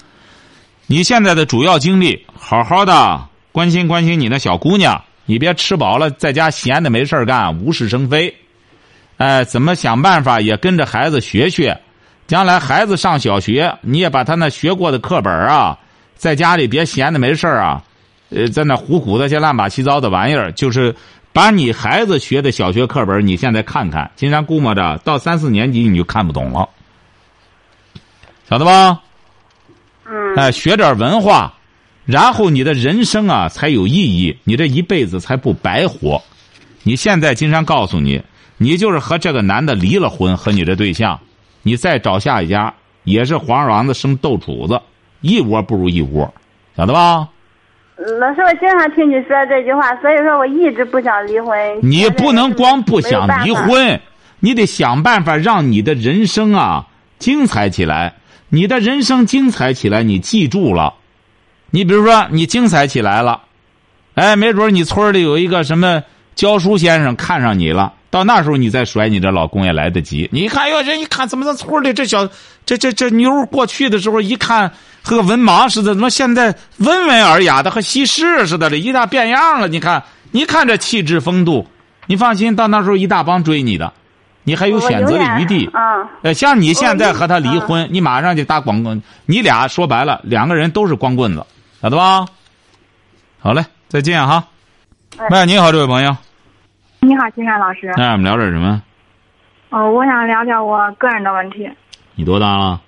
[0.87, 3.21] 你现在的主要精力，好好的
[3.51, 8.33] 关心关心你那小姑娘，你别吃饱了在家闲的没事儿干，无事生非。
[9.17, 11.79] 哎，怎么想办法也跟着孩子学学，
[12.27, 15.77] 将来孩子上小学，你也把他那学过的课本啊，
[16.15, 17.83] 在家里别闲的没事儿啊，
[18.29, 20.93] 呃，在那糊糊的些乱八七糟的玩意儿，就是
[21.31, 26.67] 把你孩子学的小学课本，你现在看看，金山估摸着到三四年级你就看不懂了，
[28.49, 28.99] 晓得吧？
[30.05, 31.53] 嗯，哎，学点文化，
[32.05, 36.21] 然后你的人生啊才有意义，你这一辈子才不白活。
[36.83, 38.21] 你现在金山告诉你，
[38.57, 41.19] 你就是和这个男的离了婚，和你这对象，
[41.61, 44.81] 你再找下一家也是黄瓤子生豆杵子，
[45.21, 46.33] 一窝不如一窝，
[46.75, 47.29] 晓得吧？
[47.95, 51.79] 老师，我经常听你说这句话，所以说我一直不想离婚。
[51.81, 53.53] 你不能光不想离。
[53.53, 54.01] 婚，
[54.39, 56.87] 你得想办法让你的人生啊
[57.17, 58.15] 精彩起来。
[58.49, 60.95] 你的人生精彩起来，你记住了。
[61.75, 63.41] 你比如说，你精彩起来了，
[64.13, 66.03] 哎，没准你村里有一个什么
[66.35, 70.29] 教书先生看上你了，到那时候你再甩你这老公也来得及。
[70.31, 72.29] 你一看，哟，人一看怎么这村里这小
[72.63, 79.67] 这这这妞过去的时候一看和个文盲似的，怎么现在温文尔雅的和西施似的这，一大变样了？
[79.67, 81.65] 你看，你看这气质风度，
[82.05, 83.91] 你放心，到那时候一大帮追你的，
[84.43, 85.67] 你还有选择的余地。
[85.73, 91.43] 嗯，呃，像你现在和他离嗯婚，你马上就打光棍，你俩说白了，两个人都是光棍子，
[91.83, 92.25] 晓得吧？
[93.41, 94.41] 好嘞，再见哈。
[95.17, 96.15] 哎喂，你好，这位朋友，
[97.01, 97.91] 你好，金山老师。
[97.97, 98.81] 那我们聊点什么？
[99.69, 101.69] 哦，我想聊聊我个人的问题。
[102.15, 102.79] 你多大了？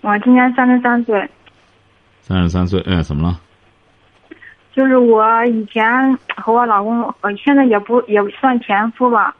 [0.00, 1.28] 我今年三十三岁，
[2.22, 2.80] 三十三岁。
[2.88, 3.38] 哎，怎么了？
[4.74, 9.36] 就是我以前和我老公，呃，现在也不也算前夫吧。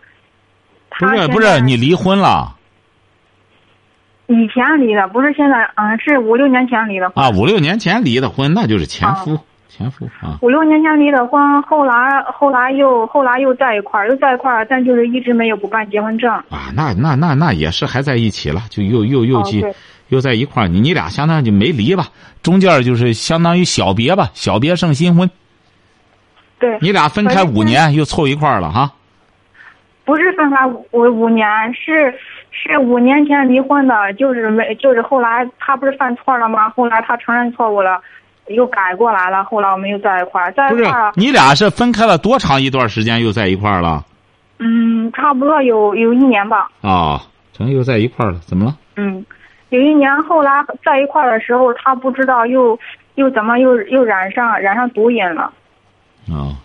[0.99, 2.55] 不是不是，你离婚了
[4.29, 7.25] 以前离的，不是现在，嗯，是五六年前离的婚。
[7.25, 7.31] 啊？
[7.31, 10.39] 五六年前离的婚，那就是前夫，哦前夫啊。
[10.41, 11.95] 五六年前离的婚，后来
[12.33, 16.33] 后来又后来又在一块儿，又在一块儿，但就是一直没有补办结婚证。
[16.33, 19.65] 啊，那那那那也是还在一起了，就又又又去、
[20.09, 22.07] 又在一块儿，你你俩相当于就没离吧，
[22.43, 25.31] 中间就是相当于小别吧，小别胜新婚。
[26.59, 28.91] 对，你俩分开五年又凑一块儿了哈。
[30.07, 32.15] 不是分开五五年，是
[32.63, 36.71] 是五年前离婚的，就是没就是后来他不是犯错了吗？
[36.71, 38.01] 后来他承认错误了，
[38.47, 44.05] 又改过来了，后来我们又在一块儿，在不是一块儿，你俩是分开了多长一段时间又在一块儿了？
[44.59, 47.21] 嗯，差不多有有一年吧，啊，
[47.53, 48.75] 成又在一块儿了，怎么了？
[48.97, 49.25] 嗯，
[49.69, 50.51] 有一年后来
[50.83, 52.79] 在一块儿的时候，他不知道又
[53.17, 55.53] 又怎么又又染上染上毒瘾了。
[56.29, 56.57] 啊，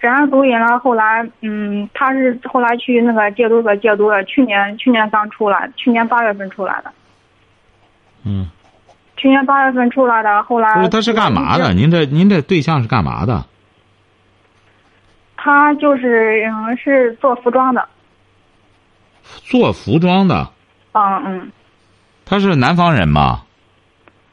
[0.00, 6.90] 染上毒瘾了，后来，嗯，他是后来去那个戒毒所戒毒了，去年去年刚出来，去年八月份出来的，
[8.24, 8.48] 嗯，
[9.16, 11.74] 去年八月份出来的，后来不是他是干嘛的？
[11.74, 13.44] 您这您这对象是干嘛的？
[15.36, 17.86] 他就是嗯是做服装的，
[19.44, 20.50] 做服装的。
[20.92, 21.52] 嗯嗯
[22.24, 23.42] 他是南方人吗？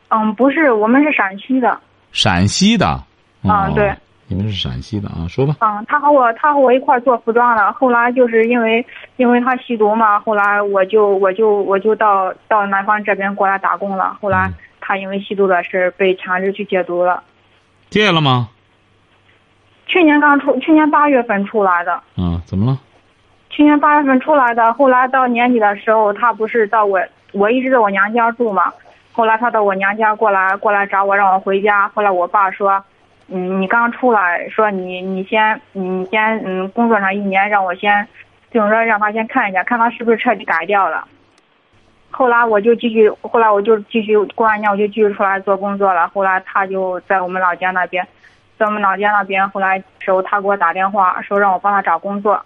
[0.09, 1.77] 嗯，不是，我们是陕西的，
[2.13, 3.03] 陕西的。
[3.41, 3.93] 哦、啊对。
[4.27, 5.25] 你们是陕西的啊？
[5.29, 5.55] 说吧。
[5.61, 8.85] 嗯，他和我他和我一块儿做服装的，后来就是因为
[9.15, 17.23] 因为他吸毒嘛，后来我就我就我就到到南方这边过来打工了，后来嗯他因为吸毒的事被强制去戒毒了，
[17.89, 18.49] 戒了吗？
[19.85, 21.93] 去年刚出，去年八月份出来的。
[21.93, 22.77] 啊，怎么了？
[23.49, 28.71] 去年八月份出来的，后来到年底的时候，他不是到我我一直在我娘家住嘛，
[29.13, 31.89] 后来他到我娘家过来过来找我，让我回家。
[31.95, 32.83] 后来我爸说，
[33.29, 38.07] 嗯，你刚出来，说你你先你先嗯工作上一年，让我先，
[38.51, 41.05] 就是说让他先看一下，看他是不是彻底改掉了。
[42.09, 46.07] 后来我就继续，后来我就继续过完年我就继续出来做工作了。
[46.07, 48.07] 后来他就在我们老家那边，
[48.57, 52.41] 在我们老家那边，后来时候他给我打电话说让我帮他找工作。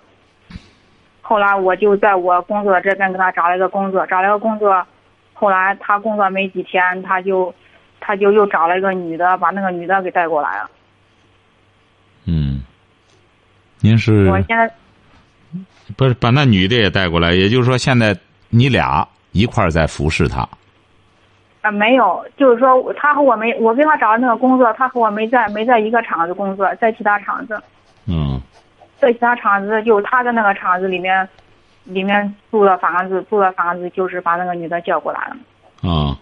[1.22, 4.84] 后来我就在我工作这边给他找了一个工作，找了个工作，
[5.34, 7.54] 后来他工作没几天，他就
[8.02, 10.70] 他就又找了一个女的，把那个女的给带过来了。
[12.26, 12.62] 嗯，
[13.80, 14.70] 您是我现在
[15.96, 17.34] 不是把那女的也带过来？
[17.34, 18.18] 也就是说，现在
[18.50, 20.46] 你俩一块儿在服侍他。
[21.62, 27.62] 啊，没有，就是说他和我没，我给他找的那个工作，他和我没在没在一个厂子工作，在其他厂子，
[28.08, 28.42] 嗯
[28.98, 31.28] 在其他厂子就他的那个厂子里面，
[31.84, 35.90] 里面租的房子，租的房子就是把那个女的叫过来了。
[35.90, 36.18] 啊，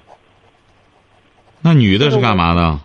[1.61, 2.79] 那女的是干嘛的？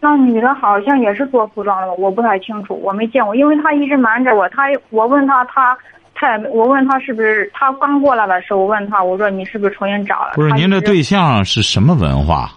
[0.00, 4.48] 那女的好像也是做服装的，我不太清楚，我没见过，因为她一直瞒着我。
[4.48, 5.76] 她我问她，她
[6.14, 10.32] 她也我问她是不是她刚过来的时候，我问她我说你是不是重新找了？
[10.36, 12.50] 不是，您这对象是什么文化？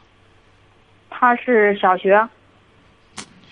[1.10, 2.18] 她是小学，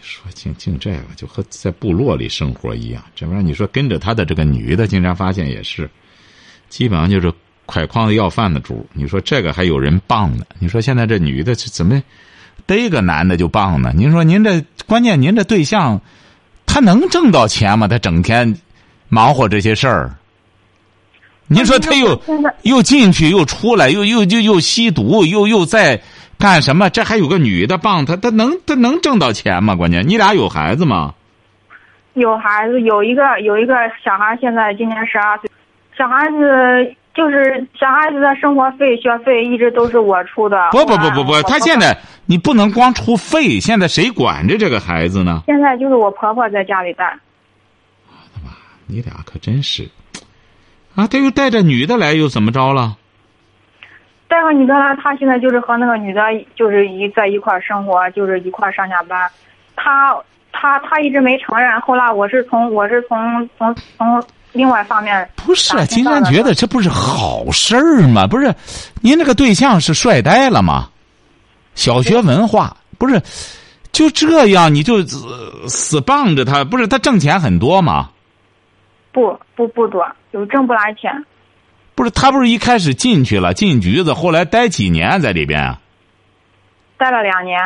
[0.02, 3.04] 说净净这个，就和在部落里生活一样。
[3.13, 5.89] 这玩意儿，你说跟着他的这个女的，经常发现也是，
[6.69, 7.32] 基本上就是
[7.71, 8.86] 拐筐子要饭的主。
[8.93, 10.45] 你说这个还有人傍呢？
[10.60, 12.01] 你说现在这女的这怎么
[12.65, 13.91] 逮个男的就傍呢？
[13.95, 16.01] 您说您这关键，您这对象
[16.65, 17.88] 他能挣到钱吗？
[17.88, 18.57] 他整天
[19.10, 20.12] 忙活这些事儿。
[21.47, 22.21] 您说他又
[22.62, 26.01] 又进去又出来，又又又又吸毒，又又在
[26.38, 26.89] 干什么？
[26.89, 29.75] 这还有个女的傍他，他能他能挣到钱吗？
[29.75, 31.13] 关键你俩有孩子吗？
[32.13, 35.49] 有孩子，有一个有一个小孩，现在今年十二岁，
[35.97, 40.69] 小孩子就是小孩子的生活费、学费一直都是我出的。
[40.71, 45.43] 不不不不不，他现在你不能光出费，现在谁管着这个孩子呢？
[45.45, 47.17] 现在就是我婆婆在家里带。
[48.88, 49.89] 你俩可真是，
[50.95, 52.97] 啊，他又带着女的来，又怎么着了？
[54.28, 56.21] 带个女的来，他现在就是和那个女的，
[56.56, 59.30] 就是一在一块儿生活，就是一块儿上下班。
[59.78, 60.13] 他
[60.52, 68.28] 他他一直没承认，后来我是从我是从从从另外方面不是金山觉得这不是好事儿吗？
[68.28, 68.54] 不是，
[69.02, 70.90] 您这个对象是帅呆了吗？
[71.74, 73.22] 小学文化不是，
[73.92, 78.10] 就这样你就死死傍着他，不是他挣钱很多吗？
[79.14, 81.12] 不不不多，就挣不来钱。
[81.96, 85.80] 不是他不是一开始进去了进局子，后来待几年在里边啊？
[86.98, 87.58] 待了两年，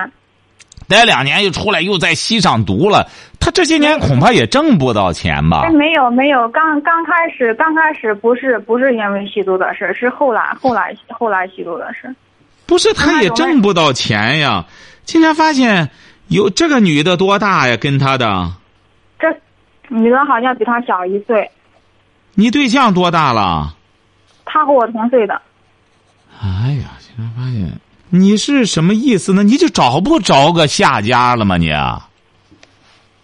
[0.87, 3.07] 待两年又出来，又在西上读了。
[3.45, 5.69] 他这些年恐怕也挣不到钱吧哎，？
[5.69, 12.13] 没有没有，刚刚开始刚开始不是不是因为吸毒的事，是后来后来后来吸毒的事。
[12.65, 14.65] 不是，他也挣不到钱呀。
[15.03, 15.91] 竟然发现
[16.29, 17.77] 有这个女的多大呀？
[17.77, 18.51] 跟他的，
[19.19, 19.27] 这
[19.89, 21.51] 女的好像比他小一岁，
[22.33, 23.75] 你对象多大了？
[24.43, 25.39] 他和我同岁的。
[26.41, 27.79] 哎呀，竟然发现
[28.09, 29.43] 你是什么意思呢？
[29.43, 31.57] 你就找不着个下家了吗？
[31.57, 32.09] 你啊，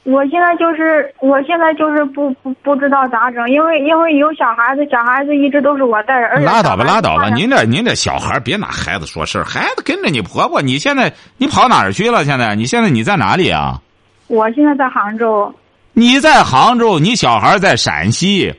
[0.04, 7.30] 我现在就是，我现在就是不不不知道咋整，因为因为有小孩子，小孩子一直都是我带着，而且拉倒吧，拉倒吧！
[7.30, 12.26] 您这您这小孩别拿孩子说事儿，孩子跟着你婆婆，你现在你跑哪儿去了？
[12.26, 13.80] 现在你现在你在哪里啊？
[14.28, 15.54] 我现在在杭州，
[15.94, 18.52] 你在杭州，你小孩在陕西，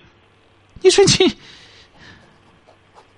[0.80, 1.32] 你说你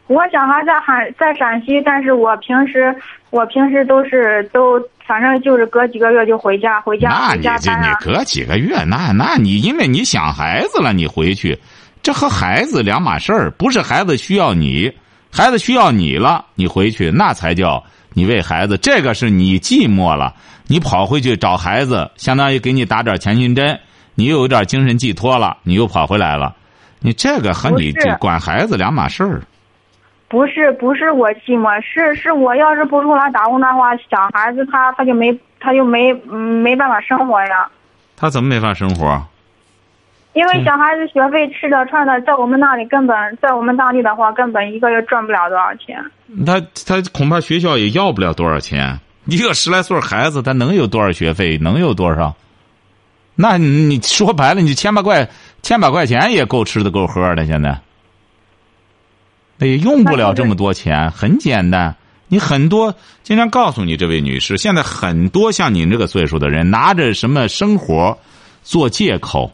[0.06, 2.94] 我小孩在海在陕西，但是我平时
[3.35, 7.73] 我平时都是都反正就是隔几个月就回家，回家回那你这。
[7.81, 11.59] 你隔几个月，那那你因为你想孩子了，你回去，
[12.01, 14.88] 这和孩子两码事儿，不是孩子需要你，
[15.33, 20.33] 孩子需要你了，你回去那才叫你为孩子，这个是你寂寞了，
[20.68, 23.77] 你跑回去找孩子，相当于给你打点强心针，
[24.14, 26.55] 你又有点精神寄托了，你又跑回来了，
[27.01, 29.42] 你这个和你管孩子两码事儿。
[30.35, 37.70] 不是不是我寂寞，是是我要是不出来打工的话，小孩子他他就没他就没嗯没办法生活呀。
[38.16, 39.25] 他怎么没法生活？
[40.33, 46.05] 因为小孩子学费、吃的、穿的，在我们那里根本，在我们当地的话，根本一个月赚不了多少钱。
[46.44, 51.59] 他他恐怕学校也要不了多少钱，一个十来岁孩子，他能有多少学费？
[51.59, 52.35] 能有多少？
[53.37, 55.29] 那你你说白了，你千把块
[55.62, 57.79] 千把块钱也够吃的够喝的，现在，
[59.59, 61.94] 那也用不了这么多钱，很简单。
[62.28, 68.18] 你很多经常告诉你这位女士，现在很多像您这个岁数的人，拿着什么生活
[68.62, 69.52] 做借口，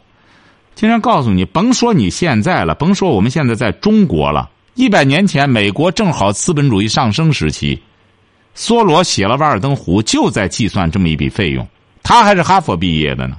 [0.73, 7.79] 经常告诉你，甭说你现在了，甭说我们现在在中国了，一百年前美国正好资本主义上升时期，
[8.55, 11.67] 梭罗写了《瓦尔登湖》，就在计算这么一笔费用，
[12.01, 13.37] 他还是哈佛毕业的呢。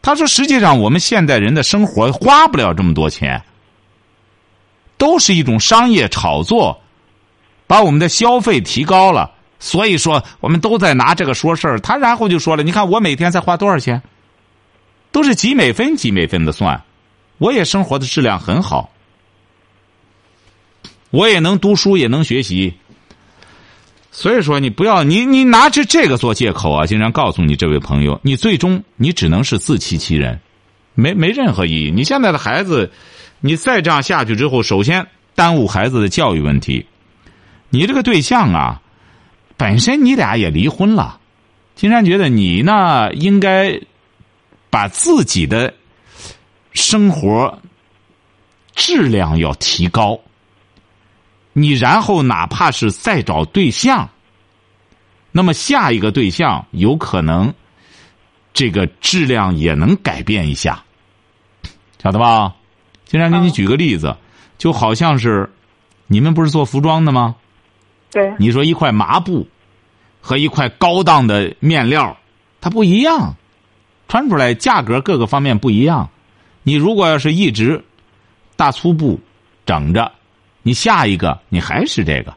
[0.00, 3.42] 他说：“实际上，我们现代人的生活花不了这么多钱，
[4.98, 6.80] 都是一种商业炒作，
[7.66, 9.32] 把我们的消费提高了。
[9.58, 11.80] 所以说，我们都在拿这个说事儿。
[11.80, 14.02] 他然后就说了：‘你看我每天才花多少钱？
[15.10, 16.82] 都是几美分几美分的算。
[17.38, 18.90] 我也生活的质量很好，
[21.10, 22.74] 我也能读书，也能学习。
[24.12, 26.86] 所以说，你不要你你拿着这个做借口啊！
[26.86, 30.38] 经常告诉你这位朋友，你最终你只能是自欺欺人，
[30.94, 31.90] 没没任何意义。
[31.90, 32.92] 你现在的孩子，
[33.46, 36.86] 你再这样下去之后，首先耽误孩子的教育问题。
[37.68, 38.80] 你这个对象啊，
[39.58, 41.20] 本身你俩也离婚了，
[41.74, 43.78] 金山觉得你呢应该
[44.70, 45.74] 把自己的
[46.72, 47.60] 生活
[48.74, 50.18] 质量要提高。
[51.52, 54.08] 你然后哪怕是再找对象，
[55.32, 57.52] 那么下一个对象有可能
[58.54, 60.82] 这个质量也能改变一下，
[62.02, 62.54] 晓得吧？
[63.04, 64.16] 经常给你举个例子，
[64.58, 65.50] 就好像是
[66.06, 67.36] 你们不是做服装的吗？
[68.10, 69.46] 对，你说一块麻布
[70.20, 72.16] 和一块高档的面料，
[72.60, 73.34] 它不一样，
[74.08, 76.08] 穿出来价格各个方面不一样。
[76.62, 77.84] 你如果要是一直
[78.56, 79.20] 大粗布
[79.66, 80.12] 整着。
[80.66, 82.32] 你下一个，你还是这个，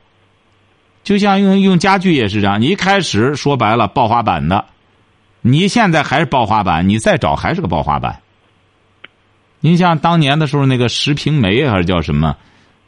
[1.01, 2.59] 就像用用家具也是这样。
[2.59, 4.65] 你一开始说白了，爆花板的，
[5.39, 8.19] 你现在还是爆花板，你再找还是个爆花板。
[9.59, 12.35] 您像当年的时候，那个石平梅还是叫什么？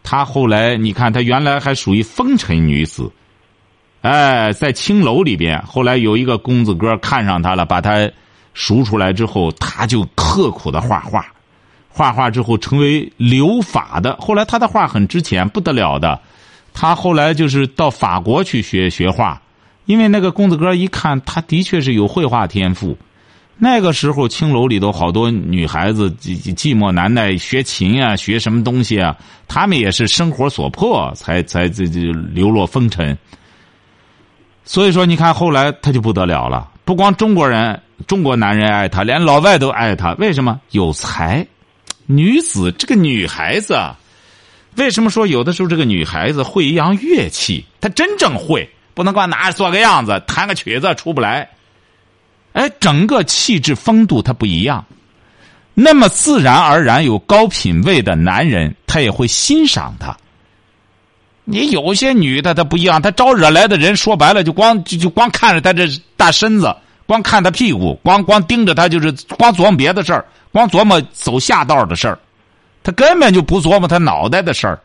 [0.04, 3.12] 她后来你看，她原来还属于风尘女子，
[4.02, 8.10] 哎，在青楼里边，后来有一个公子哥看上她了，把她
[8.54, 11.26] 赎出来之后，她就刻苦的画画。
[11.92, 16.18] 画画之后成为留法的，后来他的画很值钱，不得了的。
[16.72, 19.42] 他后来就是到法国去学学画，
[19.86, 22.96] 因为那个公子哥一看，他的确是有绘画天赋。
[23.62, 29.14] 那个时候青楼里头好多女孩子寂寂寞难耐，学琴啊，学什么东西啊，
[29.50, 32.00] 他们也是生活所迫才才这这
[32.34, 33.18] 流落风尘。
[34.64, 40.14] 所以说，你看后来他就不得了了，不光中国人，中国男人爱他，连老外都爱他。
[40.14, 40.62] 为什么？
[40.72, 41.46] 有才。
[42.06, 43.78] 女子这个女孩子，
[44.78, 47.66] 为什么说有的时候这个女孩子会一样乐器？
[47.82, 51.50] 她真正会，不能光拿着做个样子，弹个曲子出不来。
[52.60, 54.84] 哎，整个气质风度他不一样，
[55.74, 60.14] 那么自然而然有高品位的男人，他也会欣赏他。
[61.46, 65.88] 你有些女的她不一样，她招惹来的人说白了就光就就光看着她这
[66.18, 70.26] 大身子，光看她屁股，光光盯着她就是光琢磨别的事儿。
[70.52, 72.20] 光琢磨走下道的事儿，
[72.84, 74.78] 他根本就不琢磨他脑袋的事儿。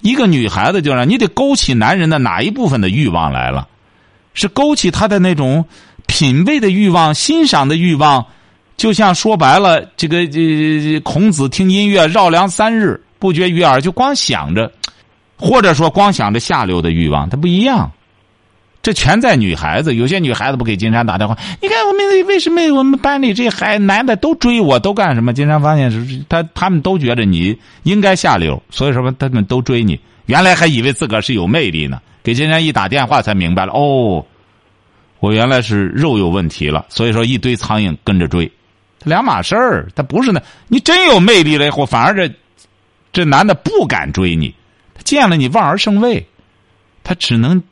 [0.00, 3.68] 一个女孩子就让你得勾起男人的哪一部分的欲望来了？
[4.32, 5.64] 是勾起他的那种
[6.06, 8.24] 品味的欲望、欣赏的欲望。
[8.76, 14.70] 就像说白了，这个这孔子听音乐绕梁三日不觉于耳，就光想着，
[15.38, 17.90] 或者说光想着下流的欲望，它不一样。
[18.82, 21.36] 这全在女孩子，有些女孩子不给金山打电话。
[21.60, 25.32] 你看我们为什么我们班里这孩男的都追我，都干什么？
[25.32, 29.98] 金山发现是他他们都觉得你应该下流，所以说他们都追你。
[30.26, 33.72] 原来还以为自个儿是有魅力呢，给金山一打电话才明白了。
[33.72, 34.24] 哦，
[35.20, 38.50] 我原来是肉有问题了，所以说一堆苍蝇跟着追，
[39.04, 39.88] 两码事儿。
[39.94, 42.34] 他不是呢，你真有魅力了以后，反而这
[43.12, 44.54] 这男的不敢追你，
[44.94, 46.26] 他见了你望而生畏，
[47.02, 47.62] 他只能。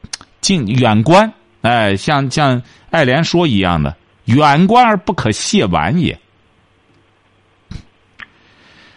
[0.40, 1.32] 近远观，
[1.62, 6.18] 哎，像像爱莲说一样的，远观而不可亵玩也。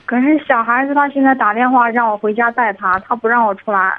[0.06, 3.94] 可是小孩子他现在打电话让我回家带他，他不让我出来。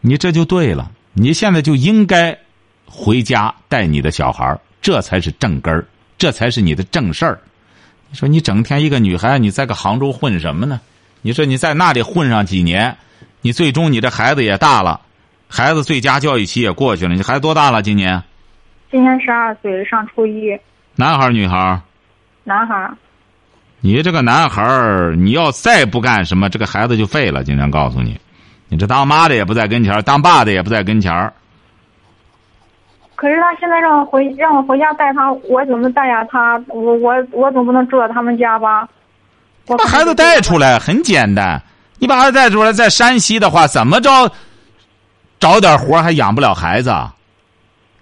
[0.00, 2.34] 你这就对了，你现在就应该
[2.90, 5.84] 回家带你的小孩，这才是正根儿，
[6.16, 7.38] 这才是你的正事儿。
[8.10, 10.80] 你说你整天一个女孩，你在个杭州混什么呢？
[11.20, 12.96] 你说你在那里混上几年，
[13.42, 15.00] 你最终你这孩子也大了。
[15.48, 17.82] 孩子最佳教育期也过去了，你孩子多大了？
[17.82, 18.22] 今年？
[18.90, 20.58] 今年十二岁，上初一。
[20.94, 21.80] 男孩女孩
[22.44, 22.90] 男孩
[23.80, 27.44] 你这个男孩你要再不干什么，这个孩子就废了。
[27.44, 28.18] 经常告诉你，
[28.68, 31.32] 你这当妈的也不在跟前当爸的也不在跟前
[33.20, 36.24] 可是他现在让我回让我回家带他，我怎么带呀？
[36.30, 38.88] 他我我我总不能住在他们家吧？
[39.66, 41.60] 把孩子带出来很简单，
[41.98, 44.30] 你把孩子带出来，在山西的话，怎么着？
[45.40, 46.94] 找点活还养不了孩子，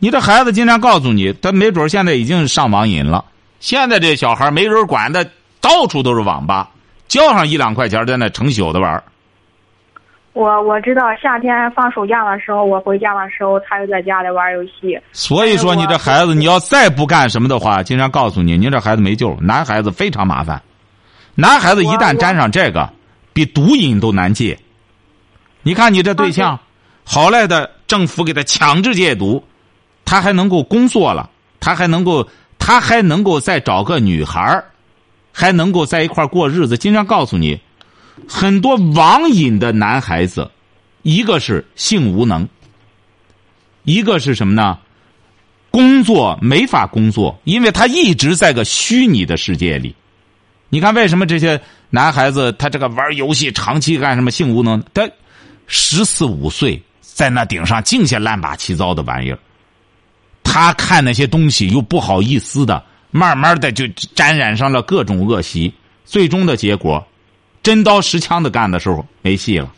[0.00, 3.24] 你这孩子经常告诉你，他没准现在已经上网瘾了。
[3.58, 5.26] 现在这小孩没人管的，
[5.62, 6.68] 到处都是网吧，
[7.08, 9.02] 交上一两块钱在那成宿的玩。
[10.36, 15.00] 我我知道夏天放暑假的时候，我回家的时候，他又在家里玩游戏。
[15.10, 19.34] 所以说，你这孩子你要再不干什么的话，经常告诉你，你这孩子没救。
[19.40, 20.62] 男孩子非常麻烦，
[21.34, 22.86] 男孩子一旦沾上这个，
[23.32, 24.58] 比毒瘾都难戒。
[25.62, 26.58] 你看你这对象。
[27.08, 29.42] 好赖的政府给他强制戒毒，
[30.04, 31.30] 他还能够工作了，
[31.60, 32.28] 他还能够，
[32.58, 34.62] 他还能够再找个女孩
[35.32, 36.76] 还能够在一块过日子。
[36.76, 37.58] 经常告诉你，
[38.28, 40.50] 很多网瘾的男孩子，
[41.02, 42.48] 一个是性无能，
[43.84, 44.78] 一个是什么呢？
[45.70, 49.94] 工作没法工作，因为他一直在个虚拟的世界里。
[50.70, 51.60] 你看，为什么这些
[51.90, 54.82] 男孩子他这个玩游戏长期干什么性无能？
[54.94, 55.08] 他
[55.66, 59.38] 十四五岁在那顶上净些乱八七糟的玩意儿，
[60.42, 65.72] 他看那些东西又不好意思的，慢慢的就沾染上了各种恶习，
[66.04, 67.06] 最终的结果，
[67.66, 69.72] 真刀实枪的干的时候没戏了。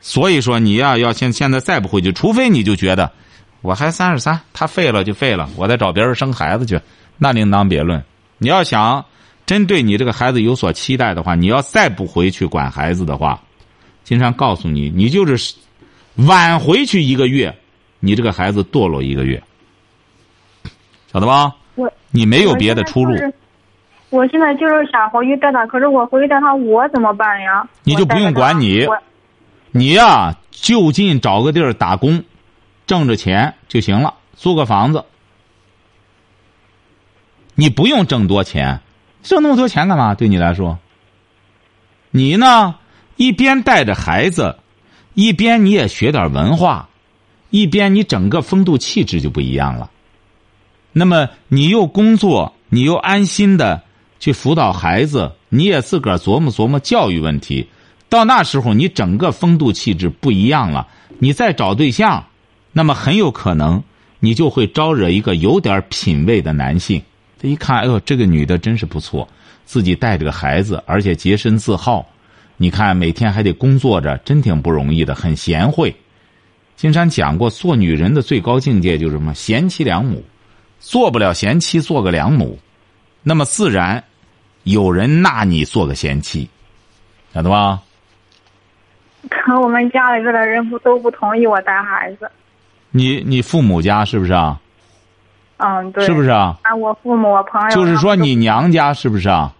[0.00, 3.12] 所以说，你要要现现在再不回去，除非你就觉得。
[3.60, 6.80] 我还三十三，他废了就废了，我再找别人生孩子去，
[7.18, 8.02] 那另当别论。
[8.38, 9.04] 你要想
[9.44, 13.38] 真对你这个孩子有所期待的话，你要再不回去管孩子的话，
[14.02, 15.54] 经常告诉你，你就是
[16.14, 17.54] 晚回去一个月，
[17.98, 19.42] 你这个孩子堕落一个月，
[21.12, 21.54] 晓得吧？
[21.74, 23.14] 我你没有别的出路，
[24.10, 27.66] 我现在就是想回去带他，可是我回去带他，我怎么办呀？
[27.84, 28.86] 你就不用管你
[29.70, 32.22] 你呀就近找个地儿打工。
[32.86, 35.04] 挣着钱就行了，租个房子，
[37.54, 38.80] 你不用挣多钱，
[39.22, 40.12] 挣那么多钱干嘛？
[40.16, 40.76] 对你来说，
[42.10, 42.74] 你呢
[43.14, 44.58] 一边带着孩子，
[45.14, 46.88] 一边你也学点文化，
[47.50, 49.88] 一边你整个风度气质就不一样了。
[50.90, 53.84] 那么你又工作，你又安心的
[54.20, 57.66] 去辅导孩子，你也自个儿琢磨琢磨教育问题。
[58.08, 60.86] 到那时候，你整个风度气质不一样了，
[61.18, 62.24] 你再找对象。
[62.72, 63.82] 那么很有可能，
[64.20, 67.02] 你就会招惹一个有点品位的男性。
[67.40, 69.26] 他一看，哎呦，这个女的真是不错，
[69.64, 72.06] 自己带着个孩子，而且洁身自好。
[72.56, 75.94] 你看，每天还得工作着，真挺不容易的，很贤惠。
[76.76, 79.34] 金山讲过，做女人的最高境界就是什么？
[79.34, 80.22] 贤妻良母。
[80.78, 82.58] 做不了贤妻，做个良母，
[83.22, 84.02] 那么自然
[84.64, 86.48] 有人纳你做个贤妻，
[87.32, 87.80] 晓得吧？
[89.28, 92.30] 可 我们家里边的人不都不同意我带孩子。
[92.90, 94.58] 你你父母家是不是啊？
[95.58, 96.04] 嗯，对。
[96.04, 96.58] 是不是啊？
[96.62, 97.68] 啊，我父母、我朋友。
[97.70, 99.52] 就是说，你娘家是不是啊？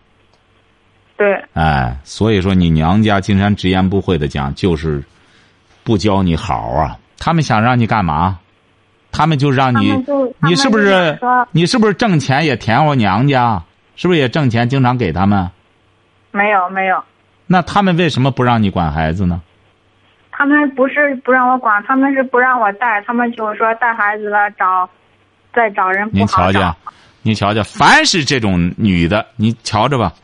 [1.16, 1.44] 对。
[1.53, 5.03] 哎，所以说你娘家金山直言不讳的讲，就是
[5.84, 6.98] 不教你好啊。
[7.18, 8.38] 他们想让你干嘛？
[9.12, 9.92] 他们就让你，
[10.38, 11.18] 你是不是？
[11.53, 13.62] 你是不是挣钱也填我娘家？
[14.01, 15.51] 是不是也挣钱经常给他们？
[16.30, 17.05] 没有没有。
[17.46, 19.42] 那他们为什么不让你管孩子呢？
[20.30, 23.03] 他们不是不让我管，他们是不让我带。
[23.03, 24.88] 他们就是说带孩子了找，
[25.53, 26.51] 再找人不好找。
[26.51, 26.76] 您瞧瞧，
[27.20, 30.14] 您瞧瞧，凡是这种女的，你瞧着吧，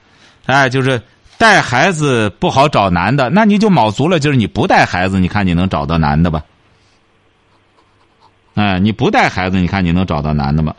[0.47, 0.99] 哎，就是
[1.37, 6.43] 带孩子不好找男的，那你就卯足了，就是你不带孩子，你看你能找到男的吧？
[8.55, 10.75] 哎，你不带孩子，你看你能找到男的吗？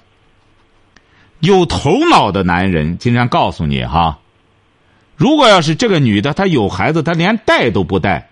[1.40, 4.20] 有头脑的男人经常告诉你哈，
[5.16, 8.30] 如果要是这个女的她有孩子，她连带都不带。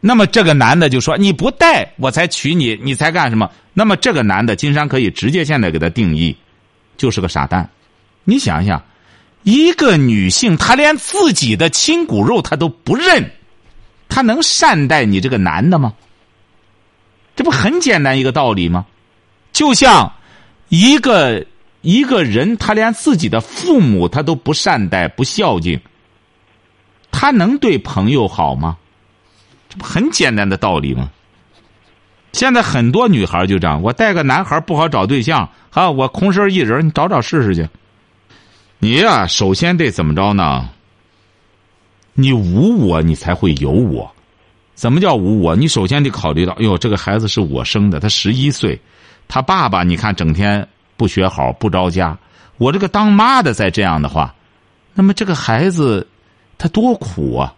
[0.00, 6.36] 那么这个男的就说：“你不带我才娶你，你才干什么？”那么这个男的，金山可以直接现在给他定义，
[6.96, 7.68] 就是个傻蛋。
[8.24, 8.82] 你想想，
[9.42, 13.30] 一个女性她连自己的亲骨肉她都不认，
[14.08, 15.94] 她能善待你这个男的吗？
[17.34, 18.86] 这不很简单一个道理吗？
[19.52, 20.12] 就像
[20.68, 21.44] 一个
[21.86, 25.80] 一个人，他连自己的父母他都不善待、不孝敬，
[27.12, 28.76] 他能对朋友好吗？
[29.68, 31.08] 这不很简单的道理吗。
[32.32, 37.68] 现在很多女孩就这样，我带个男孩不好找对象，啊，我空身一人，你找找试试去。
[38.80, 40.68] 你呀，首先得怎么着呢？
[42.14, 44.12] 你无我，你才会有我。
[44.74, 45.54] 怎么叫无我？
[45.54, 48.76] 你首先得考虑到，哟，这个孩子是我生的，他十一岁，
[49.28, 50.66] 他爸爸你看整天
[50.96, 52.16] 不学好，不着家。
[52.58, 54.34] 我这个当妈的再这样的话，
[54.94, 56.06] 那么这个孩子
[56.58, 57.54] 他多苦啊！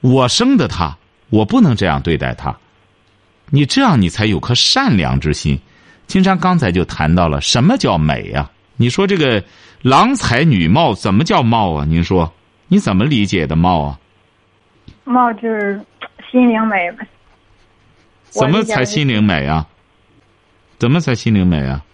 [0.00, 0.96] 我生的他。
[1.30, 2.56] 我不能这样对待他，
[3.50, 5.60] 你这样你才有颗善良之心。
[6.06, 8.50] 金山刚才就谈到了什么叫美啊？
[8.76, 9.44] 你说这个
[9.82, 11.84] 郎才女貌怎么叫貌啊？
[11.84, 12.32] 您说
[12.68, 14.00] 你怎么理解的貌啊？
[15.04, 15.78] 貌就是
[16.30, 17.06] 心灵美呗。
[18.30, 19.66] 怎么才心灵美啊？
[20.78, 21.84] 怎么才心灵美啊？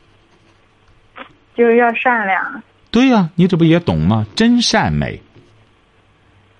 [1.56, 2.62] 就是要善良。
[2.90, 4.26] 对呀，你这不也懂吗？
[4.34, 5.20] 真善美。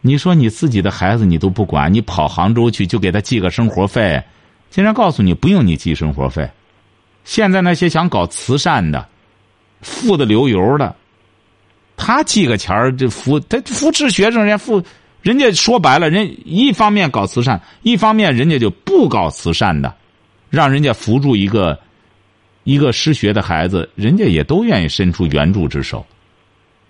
[0.00, 4.22] 你说你自己的孩子你都不管，你跑杭州去就给他寄个生活费。
[4.68, 6.50] 竟然告诉你不用你寄生活费。
[7.22, 9.06] 现在那些想搞慈善的，
[9.80, 10.94] 富的流油的，
[11.96, 14.82] 他寄个钱儿就扶他扶持学生，人家扶
[15.22, 19.94] 人家说白了，人一方面搞慈善，一方面人家就不搞慈善的，
[20.50, 21.78] 让人家扶助一个
[22.64, 26.04] 一个失学的孩子，人家也都愿意伸出援助之手。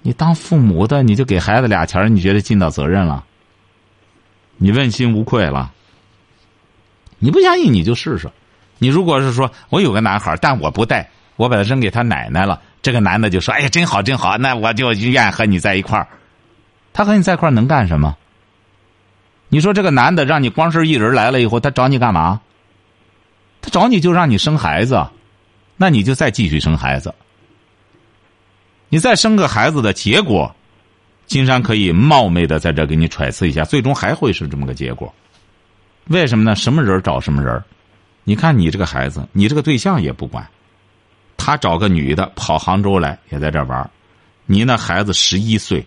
[0.02, 3.24] 你当父母的，你就给孩子俩钱，你觉得尽到责任了？
[4.56, 5.72] 你问心无愧了？
[7.18, 8.30] 你不相信你就试试。
[8.78, 16.06] 你如果是说我有个男孩，但我不带，我把他扔给他奶奶了，这个男的就说：“哎呀，真好真好，那我就愿意和你在一块儿。”
[16.92, 18.16] 他和你在一块儿能干什么？
[19.48, 22.40] 你说这个男的让你光是一人来了以后，他找你干嘛？
[23.62, 25.06] 他找你就让你生孩子，
[25.84, 27.14] 那你就再继续生孩子。
[28.88, 30.50] 你再生个孩子的结果，
[31.26, 35.14] 金山可以冒昧的在这给你揣测一下，最终还会是这么个结果。
[36.06, 36.56] 为什么呢？
[36.56, 37.62] 什么人找什么人？
[38.22, 40.48] 你看你这个孩子，你这个对象也不管，
[41.36, 43.90] 他找个女的跑杭州来，也在这玩
[44.46, 45.84] 你那孩子十一岁，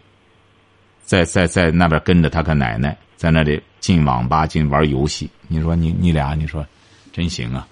[1.03, 5.27] 在在在那边跟着他个奶奶，在那里进网吧进玩游戏。
[5.47, 6.63] 你说你你俩，你说
[7.11, 7.67] 真行啊！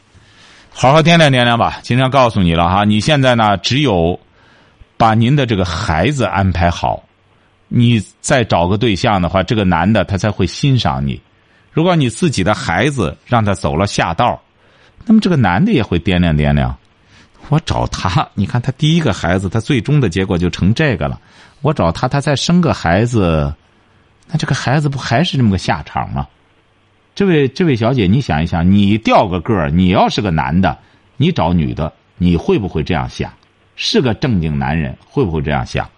[0.78, 1.80] 好好掂量掂量吧。
[1.84, 4.20] 今天告诉你了哈，你现在呢，只有
[4.98, 7.02] 把您的这个孩子安排好，
[7.70, 11.22] 你再找个对象的话，这个男的他才会欣赏你。
[11.72, 14.38] 如果你自己的孩子让他走了下道，
[15.06, 16.76] 那么这个男的也会掂量掂量。
[17.48, 21.18] 我找他，你看他第一个孩子，他最终的结果就成这个了。
[21.62, 23.54] 我找他，他再生个孩子，
[24.28, 26.28] 那这个孩子不还是这么个下场吗？
[27.16, 30.78] 这位这位小姐，你想一想，你掉个个儿，你要是个男的，
[31.16, 33.32] 你找女的，你会不会这样想？
[33.78, 35.90] 是个正经男人，会不会这样想？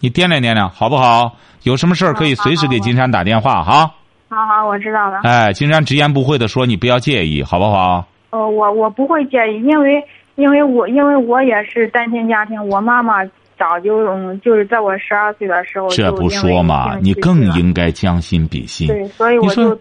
[0.00, 1.34] 你掂量掂量，好不好？
[1.62, 3.90] 有什么事儿可以随时给金山打电话哈。
[4.28, 5.20] 好好，我知道了。
[5.22, 8.06] 哎，金山直言不讳的说，你不要介意，好不好？
[8.28, 10.04] 呃，我我不会介意，因为
[10.34, 13.24] 因为我因为我也是单亲家庭，我妈妈
[13.58, 18.88] 早就嗯，就是在我十二岁的时候这不说嘛，你更应该将心比心。
[18.88, 19.78] 对，所以我就。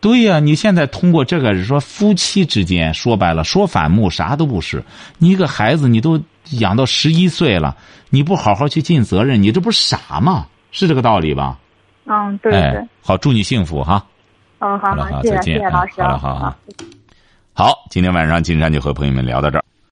[0.00, 4.82] 对呀，你现在通过这个说夫妻之间，说白了说反目啥都不是。
[5.18, 6.18] 你一个孩子，你都
[6.58, 7.76] 养到十一岁了，
[8.08, 10.46] 你不好好去尽责任，你这不是傻吗？
[10.72, 11.58] 是这个道理吧？
[12.06, 12.82] 嗯，对对。
[13.02, 14.04] 好，祝你幸福哈。
[14.60, 16.02] 嗯，好，好，谢谢，再见，谢谢老师。
[16.02, 16.56] 好了，好好。
[17.52, 19.64] 好，今天晚上金山就和朋友们聊到这儿。